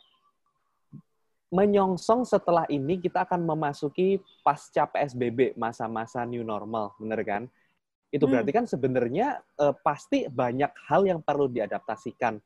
[1.52, 7.44] Menyongsong setelah ini kita akan memasuki pasca PSBB, masa-masa new normal, bener kan?
[8.08, 8.32] Itu hmm.
[8.32, 12.40] berarti kan sebenarnya uh, pasti banyak hal yang perlu diadaptasikan.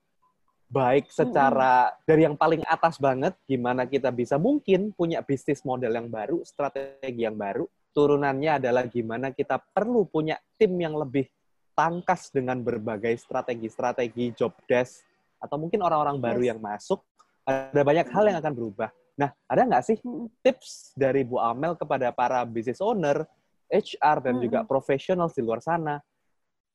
[0.66, 1.96] Baik secara hmm.
[2.10, 7.22] dari yang paling atas banget, gimana kita bisa mungkin punya bisnis model yang baru, strategi
[7.22, 7.70] yang baru.
[7.96, 11.30] Turunannya adalah gimana kita perlu punya tim yang lebih
[11.78, 15.06] tangkas dengan berbagai strategi-strategi job desk,
[15.40, 16.50] atau mungkin orang-orang baru yes.
[16.56, 17.00] yang masuk.
[17.46, 18.90] Ada banyak hal yang akan berubah.
[19.16, 19.98] Nah, ada nggak sih
[20.44, 23.24] tips dari Bu Amel kepada para business owner
[23.70, 26.02] HR dan juga profesional di luar sana.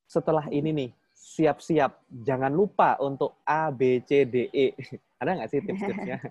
[0.06, 2.08] Setelah ini nih, siap-siap.
[2.24, 4.72] Jangan lupa untuk A, B, C, D, E.
[5.20, 6.18] Ada nggak sih tips-tipsnya?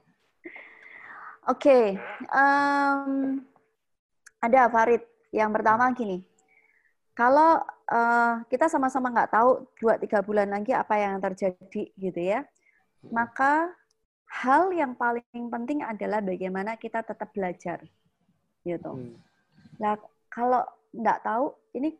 [1.49, 1.85] Oke, okay.
[2.29, 3.41] um,
[4.37, 5.01] ada Farid.
[5.33, 6.21] Yang pertama gini,
[7.17, 7.57] kalau
[7.89, 12.45] uh, kita sama-sama nggak tahu dua tiga bulan lagi apa yang terjadi gitu ya,
[13.09, 13.73] maka
[14.29, 17.81] hal yang paling penting adalah bagaimana kita tetap belajar,
[18.61, 18.91] gitu.
[18.93, 19.17] Hmm.
[19.81, 19.97] Nah,
[20.29, 20.61] kalau
[20.93, 21.97] nggak tahu, ini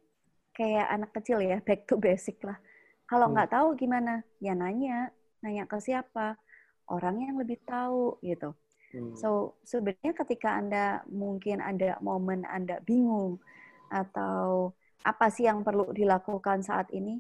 [0.54, 2.62] kayak anak kecil ya, back to basic lah.
[3.10, 3.34] Kalau hmm.
[3.34, 4.22] nggak tahu gimana?
[4.38, 5.10] Ya nanya,
[5.42, 6.38] nanya ke siapa?
[6.86, 8.54] Orang yang lebih tahu gitu.
[8.94, 9.18] Hmm.
[9.18, 13.42] So sebenarnya ketika anda mungkin ada momen anda bingung
[13.90, 17.18] atau apa sih yang perlu dilakukan saat ini,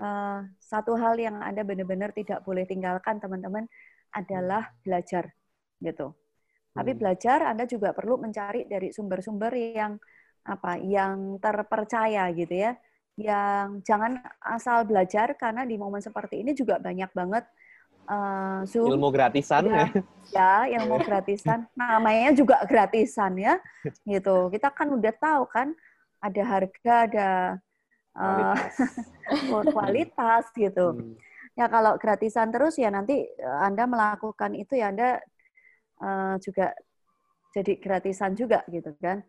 [0.00, 3.68] uh, satu hal yang anda benar-benar tidak boleh tinggalkan teman-teman
[4.16, 5.36] adalah belajar
[5.84, 6.16] gitu.
[6.76, 7.00] Tapi hmm.
[7.00, 9.96] belajar Anda juga perlu mencari dari sumber-sumber yang
[10.46, 12.78] apa yang terpercaya gitu ya
[13.16, 17.44] yang jangan asal belajar karena di momen seperti ini juga banyak banget
[18.12, 18.92] uh, Zoom.
[18.92, 19.86] ilmu gratisan ya.
[20.36, 23.56] ya ilmu gratisan namanya juga gratisan ya
[24.04, 25.72] gitu kita kan udah tahu kan
[26.20, 27.30] ada harga ada
[28.16, 28.56] uh,
[29.32, 31.16] kualitas, kualitas gitu hmm.
[31.56, 35.24] ya kalau gratisan terus ya nanti anda melakukan itu ya anda
[36.04, 36.76] uh, juga
[37.56, 39.24] jadi gratisan juga gitu kan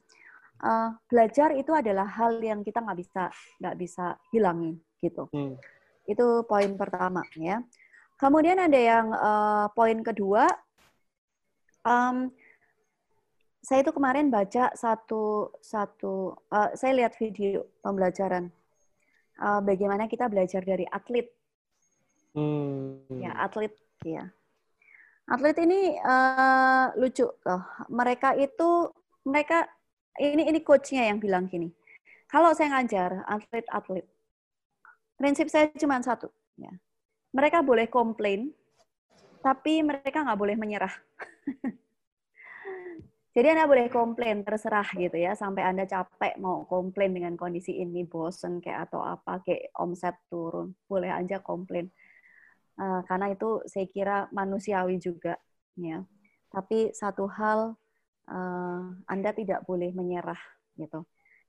[0.64, 3.24] uh, belajar itu adalah hal yang kita nggak bisa
[3.62, 5.30] nggak bisa hilangin gitu.
[5.34, 5.58] Hmm.
[6.08, 7.62] Itu poin pertama ya.
[8.18, 10.50] Kemudian ada yang uh, poin kedua,
[11.86, 12.34] um,
[13.62, 18.50] saya itu kemarin baca satu satu, uh, saya lihat video pembelajaran
[19.38, 21.30] uh, bagaimana kita belajar dari atlet.
[22.34, 23.06] Hmm.
[23.14, 24.26] Ya atlet ya.
[25.28, 27.64] Atlet ini uh, lucu loh.
[27.92, 28.90] Mereka itu
[29.28, 29.68] mereka
[30.18, 31.70] ini ini coachnya yang bilang gini.
[32.28, 34.04] Kalau saya ngajar atlet-atlet,
[35.16, 36.28] prinsip saya cuma satu.
[36.60, 36.74] Ya.
[37.32, 38.52] Mereka boleh komplain,
[39.40, 40.92] tapi mereka nggak boleh menyerah.
[43.38, 45.38] Jadi Anda boleh komplain, terserah gitu ya.
[45.38, 50.74] Sampai Anda capek mau komplain dengan kondisi ini, bosen kayak atau apa, kayak omset turun.
[50.90, 51.94] Boleh aja komplain.
[52.82, 55.38] Uh, karena itu saya kira manusiawi juga.
[55.78, 56.02] ya.
[56.50, 57.78] Tapi satu hal,
[58.30, 60.40] uh, Anda tidak boleh menyerah.
[60.78, 61.04] gitu.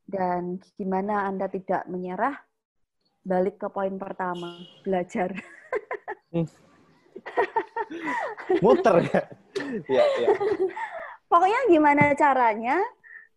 [0.09, 2.35] Dan gimana Anda tidak menyerah?
[3.23, 4.57] Balik ke poin pertama,
[4.87, 5.37] belajar.
[6.33, 6.49] Hmm.
[8.65, 9.23] Muter ya?
[9.89, 10.29] ya, ya
[11.29, 12.81] pokoknya gimana caranya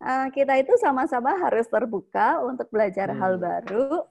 [0.00, 3.18] uh, kita itu sama-sama harus terbuka untuk belajar hmm.
[3.20, 4.08] hal baru,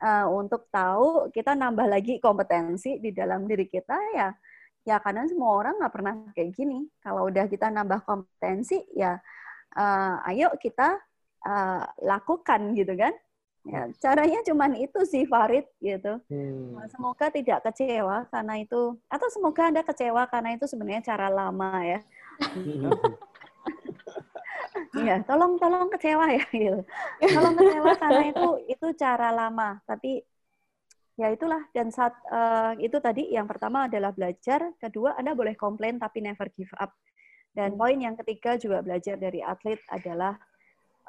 [0.00, 4.32] uh, untuk tahu kita nambah lagi kompetensi di dalam diri kita ya.
[4.88, 6.88] Ya karena semua orang nggak pernah kayak gini.
[7.04, 9.20] Kalau udah kita nambah kompetensi ya,
[9.76, 10.96] uh, ayo kita
[11.44, 13.12] uh, lakukan gitu kan.
[13.68, 16.24] Ya, caranya cuma itu sih Farid gitu.
[16.32, 16.80] Hmm.
[16.88, 22.00] Semoga tidak kecewa karena itu atau semoga Anda kecewa karena itu sebenarnya cara lama ya.
[24.96, 26.80] Iya, tolong tolong kecewa ya gitu.
[27.28, 30.24] Tolong kecewa karena itu itu cara lama, tapi
[31.18, 35.98] ya itulah dan saat uh, itu tadi yang pertama adalah belajar, kedua Anda boleh komplain
[35.98, 36.94] tapi never give up.
[37.50, 37.78] Dan hmm.
[37.82, 40.38] poin yang ketiga juga belajar dari atlet adalah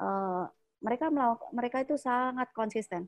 [0.02, 0.50] uh,
[0.82, 1.06] mereka
[1.54, 3.06] mereka itu sangat konsisten.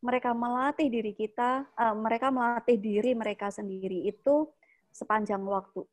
[0.00, 4.48] Mereka melatih diri kita, uh, mereka melatih diri mereka sendiri itu
[4.96, 5.84] sepanjang waktu.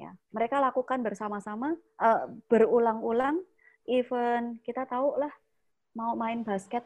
[0.00, 3.44] Ya, mereka lakukan bersama-sama, uh, berulang-ulang.
[3.84, 5.30] Even kita tahu lah
[5.92, 6.82] mau main basket,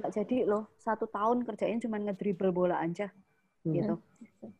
[0.00, 3.10] nggak jadi loh satu tahun kerjain cuma ngedribble bola aja,
[3.64, 3.72] hmm.
[3.74, 3.94] gitu.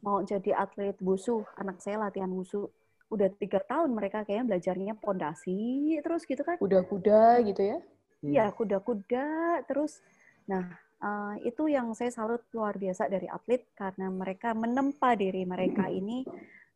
[0.01, 2.71] Mau jadi atlet wusu, anak saya latihan wusu,
[3.13, 6.57] udah tiga tahun mereka kayaknya belajarnya pondasi terus gitu kan?
[6.59, 7.79] Kuda-kuda gitu ya?
[8.25, 8.57] Iya, hmm.
[8.57, 9.27] kuda-kuda
[9.69, 10.01] terus.
[10.49, 10.65] Nah,
[11.05, 16.25] uh, itu yang saya salut luar biasa dari atlet karena mereka menempa diri mereka ini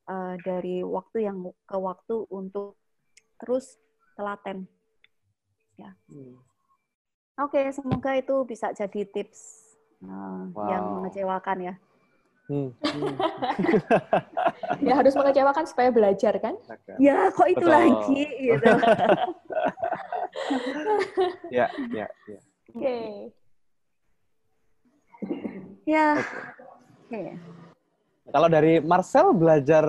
[0.08, 2.76] uh, dari waktu yang ke waktu untuk
[3.40, 3.80] terus
[4.14, 4.68] telaten.
[5.78, 5.94] Ya.
[6.10, 6.36] Hmm.
[7.38, 9.70] Oke, okay, semoga itu bisa jadi tips
[10.02, 10.66] uh, wow.
[10.66, 11.74] yang mengecewakan ya.
[12.48, 12.72] Hmm.
[12.80, 13.14] Hmm.
[14.88, 16.58] ya harus mengecewakan supaya belajar kan?
[16.98, 17.76] Ya, kok itu Betul.
[17.76, 18.72] lagi gitu.
[21.62, 22.38] ya, ya, ya.
[22.74, 22.74] Oke.
[22.74, 23.06] Okay.
[25.86, 26.06] Ya.
[26.18, 26.26] Oke.
[27.06, 27.28] Okay.
[28.34, 29.84] Kalau dari Marcel belajar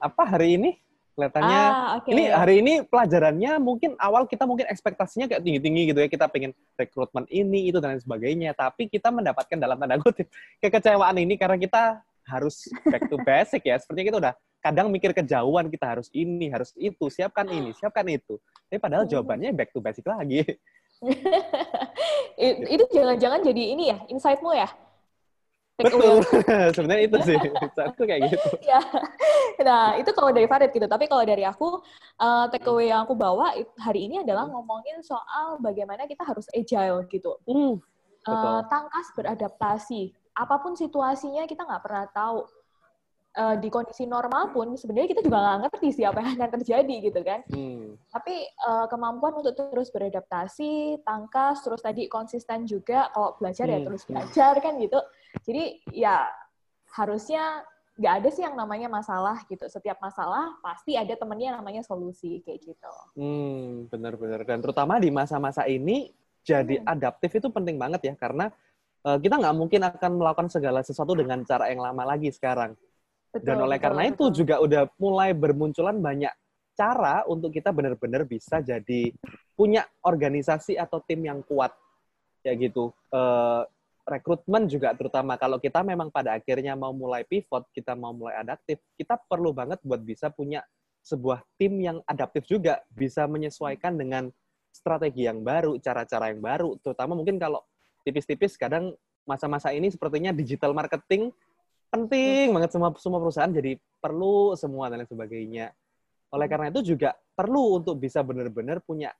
[0.00, 0.80] apa hari ini?
[1.16, 2.12] Kelihatannya ah, okay.
[2.12, 6.08] ini hari ini pelajarannya mungkin awal kita mungkin ekspektasinya kayak tinggi-tinggi gitu ya.
[6.12, 8.52] Kita pengen rekrutmen ini, itu dan lain sebagainya.
[8.52, 10.28] Tapi kita mendapatkan dalam tanda kutip
[10.62, 13.80] kekecewaan ini karena kita harus back to basic ya.
[13.80, 18.36] Sepertinya kita udah kadang mikir kejauhan kita harus ini, harus itu, siapkan ini, siapkan itu.
[18.68, 19.12] Tapi padahal hmm.
[19.16, 20.44] jawabannya back to basic lagi.
[22.76, 24.68] itu jangan-jangan jadi ini ya, insightmu ya?
[25.76, 26.24] Betul,
[26.76, 27.36] sebenarnya itu sih,
[27.76, 28.48] satu kayak gitu.
[28.64, 28.80] ya.
[29.60, 30.88] Nah, itu kalau dari Farid gitu.
[30.88, 31.84] Tapi kalau dari aku,
[32.16, 34.56] uh, take away yang aku bawa hari ini adalah hmm.
[34.56, 37.36] ngomongin soal bagaimana kita harus agile gitu.
[37.44, 37.76] Mm,
[38.24, 40.16] uh, tangkas beradaptasi.
[40.36, 42.48] Apa pun situasinya kita nggak pernah tahu
[43.36, 47.20] uh, di kondisi normal pun sebenarnya kita juga nggak ngerti siapa yang akan terjadi gitu
[47.20, 47.40] kan.
[47.52, 48.00] Hmm.
[48.10, 53.12] Tapi uh, kemampuan untuk terus beradaptasi, tangkas, terus tadi konsisten juga.
[53.12, 53.84] Kalau belajar ya hmm.
[53.84, 54.98] ya terus belajar kan gitu.
[55.44, 56.24] Jadi ya
[56.96, 57.64] harusnya
[57.96, 59.64] nggak ada sih yang namanya masalah gitu.
[59.68, 62.94] Setiap masalah pasti ada temennya namanya solusi kayak gitu.
[63.16, 64.44] Hmm, benar-benar.
[64.44, 66.12] Dan terutama di masa-masa ini
[66.46, 66.86] jadi hmm.
[66.86, 68.52] adaptif itu penting banget ya karena
[69.02, 72.76] uh, kita nggak mungkin akan melakukan segala sesuatu dengan cara yang lama lagi sekarang.
[73.32, 74.12] Betul, Dan oleh betul, karena betul.
[74.12, 76.32] itu juga udah mulai bermunculan banyak
[76.76, 79.08] cara untuk kita benar-benar bisa jadi
[79.56, 81.72] punya organisasi atau tim yang kuat
[82.44, 82.92] ya gitu.
[83.08, 83.64] Uh,
[84.06, 88.78] rekrutmen juga terutama kalau kita memang pada akhirnya mau mulai pivot, kita mau mulai adaptif,
[88.94, 90.62] kita perlu banget buat bisa punya
[91.02, 94.30] sebuah tim yang adaptif juga, bisa menyesuaikan dengan
[94.70, 97.62] strategi yang baru, cara-cara yang baru, terutama mungkin kalau
[98.06, 98.94] tipis-tipis kadang
[99.26, 101.34] masa-masa ini sepertinya digital marketing
[101.90, 105.74] penting banget semua semua perusahaan jadi perlu semua dan lain sebagainya.
[106.30, 109.10] Oleh karena itu juga perlu untuk bisa benar-benar punya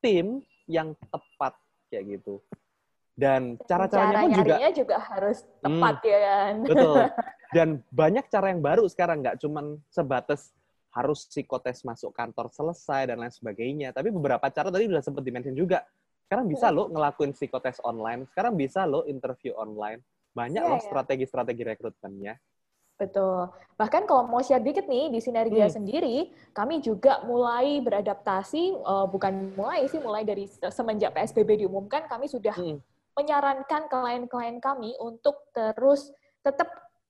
[0.00, 1.56] tim yang tepat
[1.92, 2.40] kayak gitu.
[3.14, 6.54] Dan cara-caranya pun juga juga harus tepat hmm, ya kan.
[6.66, 6.94] Betul.
[7.56, 10.50] Dan banyak cara yang baru sekarang nggak cuman sebatas
[10.90, 13.90] harus psikotes masuk kantor selesai dan lain sebagainya.
[13.90, 15.82] Tapi beberapa cara tadi sudah sempat dimention juga.
[16.26, 16.74] Sekarang bisa hmm.
[16.74, 18.26] lo ngelakuin psikotes online.
[18.30, 20.02] Sekarang bisa lo interview online
[20.34, 20.86] banyak yeah, loh iya.
[20.90, 22.34] strategi-strategi rekrutmennya.
[22.94, 23.50] Betul.
[23.74, 25.74] Bahkan kalau mau share dikit nih di Sinergia hmm.
[25.74, 26.16] sendiri,
[26.54, 32.54] kami juga mulai beradaptasi, uh, bukan mulai sih, mulai dari semenjak PSBB diumumkan, kami sudah
[32.54, 32.78] hmm.
[33.14, 36.10] Menyarankan klien-klien kami untuk terus
[36.42, 36.66] tetap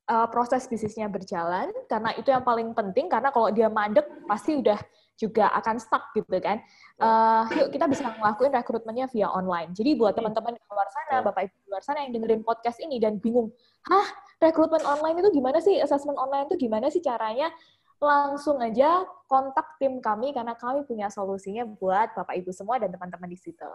[0.09, 4.79] uh, proses bisnisnya berjalan, karena itu yang paling penting, karena kalau dia mandek, pasti udah
[5.15, 6.59] juga akan stuck gitu kan.
[6.99, 9.71] Uh, yuk kita bisa ngelakuin rekrutmennya via online.
[9.71, 12.99] Jadi buat teman-teman di luar sana, Bapak Ibu di luar sana yang dengerin podcast ini
[12.99, 13.55] dan bingung,
[13.87, 14.07] hah
[14.43, 15.79] rekrutmen online itu gimana sih?
[15.79, 17.49] Assessment online itu gimana sih caranya?
[18.03, 23.31] Langsung aja kontak tim kami karena kami punya solusinya buat Bapak Ibu semua dan teman-teman
[23.31, 23.71] di situ.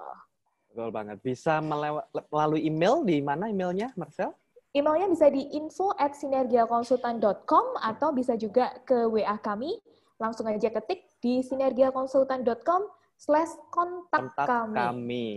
[0.70, 1.17] Betul banget.
[1.26, 4.34] Bisa melalui email di mana emailnya, Marcel?
[4.70, 9.82] Emailnya bisa di info at sinergiakonsultan.com atau bisa juga ke WA kami.
[10.22, 12.86] Langsung aja ketik di sinergiakonsultan.com
[13.17, 14.78] slash kontak kami.
[14.78, 15.28] kami.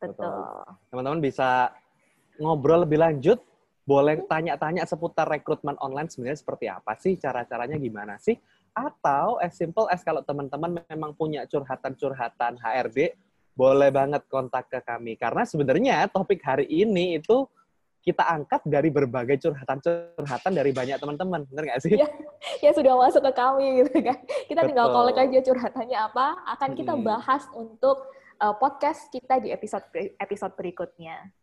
[0.00, 0.64] Betul.
[0.88, 1.68] Teman-teman bisa
[2.40, 3.38] ngobrol lebih lanjut,
[3.84, 8.40] boleh tanya-tanya seputar rekrutmen online sebenarnya seperti apa sih, cara-caranya gimana sih?
[8.72, 13.16] Atau as simple as kalau teman-teman memang punya curhatan-curhatan HRD,
[13.58, 15.18] boleh banget kontak ke kami.
[15.18, 17.50] Karena sebenarnya topik hari ini itu
[18.06, 21.98] kita angkat dari berbagai curhatan-curhatan dari banyak teman-teman, benar nggak sih?
[21.98, 22.08] Ya,
[22.62, 24.18] ya sudah masuk ke kami gitu kan.
[24.46, 24.68] Kita Betul.
[24.70, 28.06] tinggal kolek aja curhatannya apa, akan kita bahas untuk
[28.38, 29.84] uh, podcast kita di episode
[30.22, 31.34] episode berikutnya.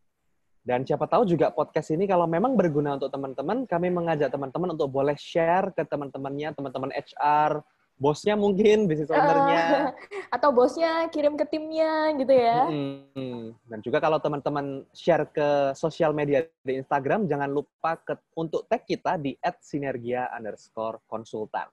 [0.65, 4.89] Dan siapa tahu juga podcast ini kalau memang berguna untuk teman-teman, kami mengajak teman-teman untuk
[4.89, 7.61] boleh share ke teman-temannya, teman-teman HR,
[7.95, 9.63] bosnya mungkin bisnis ownernya.
[9.63, 9.89] Uh,
[10.35, 12.67] atau bosnya kirim ke timnya gitu ya.
[12.67, 18.67] Hmm, dan juga kalau teman-teman share ke sosial media di Instagram jangan lupa ke, untuk
[18.67, 21.71] tag kita di @sinergia underscore konsultan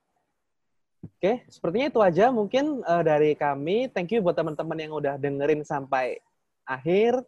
[1.03, 3.91] Oke, sepertinya itu aja mungkin uh, dari kami.
[3.91, 6.23] Thank you buat teman-teman yang udah dengerin sampai
[6.63, 7.19] akhir.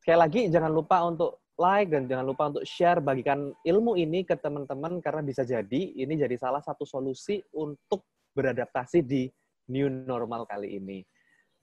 [0.00, 4.34] Sekali lagi jangan lupa untuk like dan jangan lupa untuk share bagikan ilmu ini ke
[4.40, 8.02] teman-teman karena bisa jadi ini jadi salah satu solusi untuk
[8.34, 9.30] beradaptasi di
[9.70, 11.06] new normal kali ini.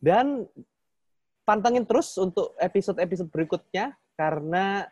[0.01, 0.47] Dan
[1.45, 4.89] pantengin terus untuk episode-episode berikutnya karena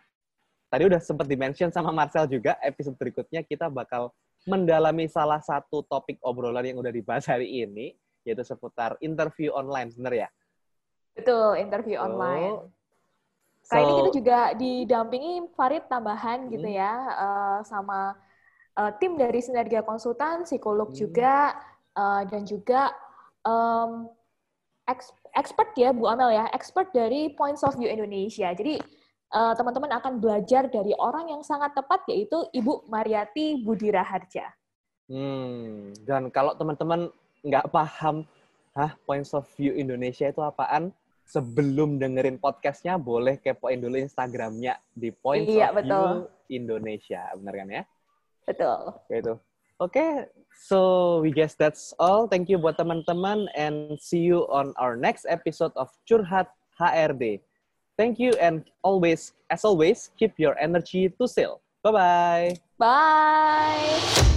[0.70, 4.14] tadi udah sempat dimention sama Marcel juga episode berikutnya kita bakal
[4.46, 10.14] mendalami salah satu topik obrolan yang udah dibahas hari ini yaitu seputar interview online, benar
[10.14, 10.30] ya?
[11.18, 12.56] Betul, interview so, online.
[13.66, 16.74] So, Kali ini kita juga didampingi Farid tambahan gitu hmm.
[16.74, 18.18] gitu ya uh, sama
[18.80, 20.98] uh, tim dari Sinergia Konsultan, psikolog hmm.
[20.98, 21.60] juga,
[22.00, 22.96] uh, dan juga
[23.44, 24.08] um,
[25.36, 28.50] expert ya Bu Amel ya, expert dari Points of View Indonesia.
[28.56, 28.80] Jadi
[29.36, 34.50] uh, teman-teman akan belajar dari orang yang sangat tepat yaitu Ibu Mariati Budira Harja.
[35.10, 37.10] Hmm, dan kalau teman-teman
[37.42, 38.26] nggak paham,
[38.78, 40.96] hah Points of View Indonesia itu apaan?
[41.30, 45.94] Sebelum dengerin podcastnya, boleh kepoin dulu Instagramnya di Points iya, of betul.
[45.94, 46.18] View
[46.58, 47.84] Indonesia, benar kan ya?
[48.50, 48.98] Betul.
[49.14, 49.38] Itu.
[49.80, 50.14] Oke, okay,
[50.68, 52.28] so we guess that's all.
[52.28, 57.40] Thank you buat teman-teman and see you on our next episode of Curhat HRD.
[57.96, 61.64] Thank you and always, as always, keep your energy to sale.
[61.80, 62.60] Bye-bye.
[62.76, 64.36] Bye.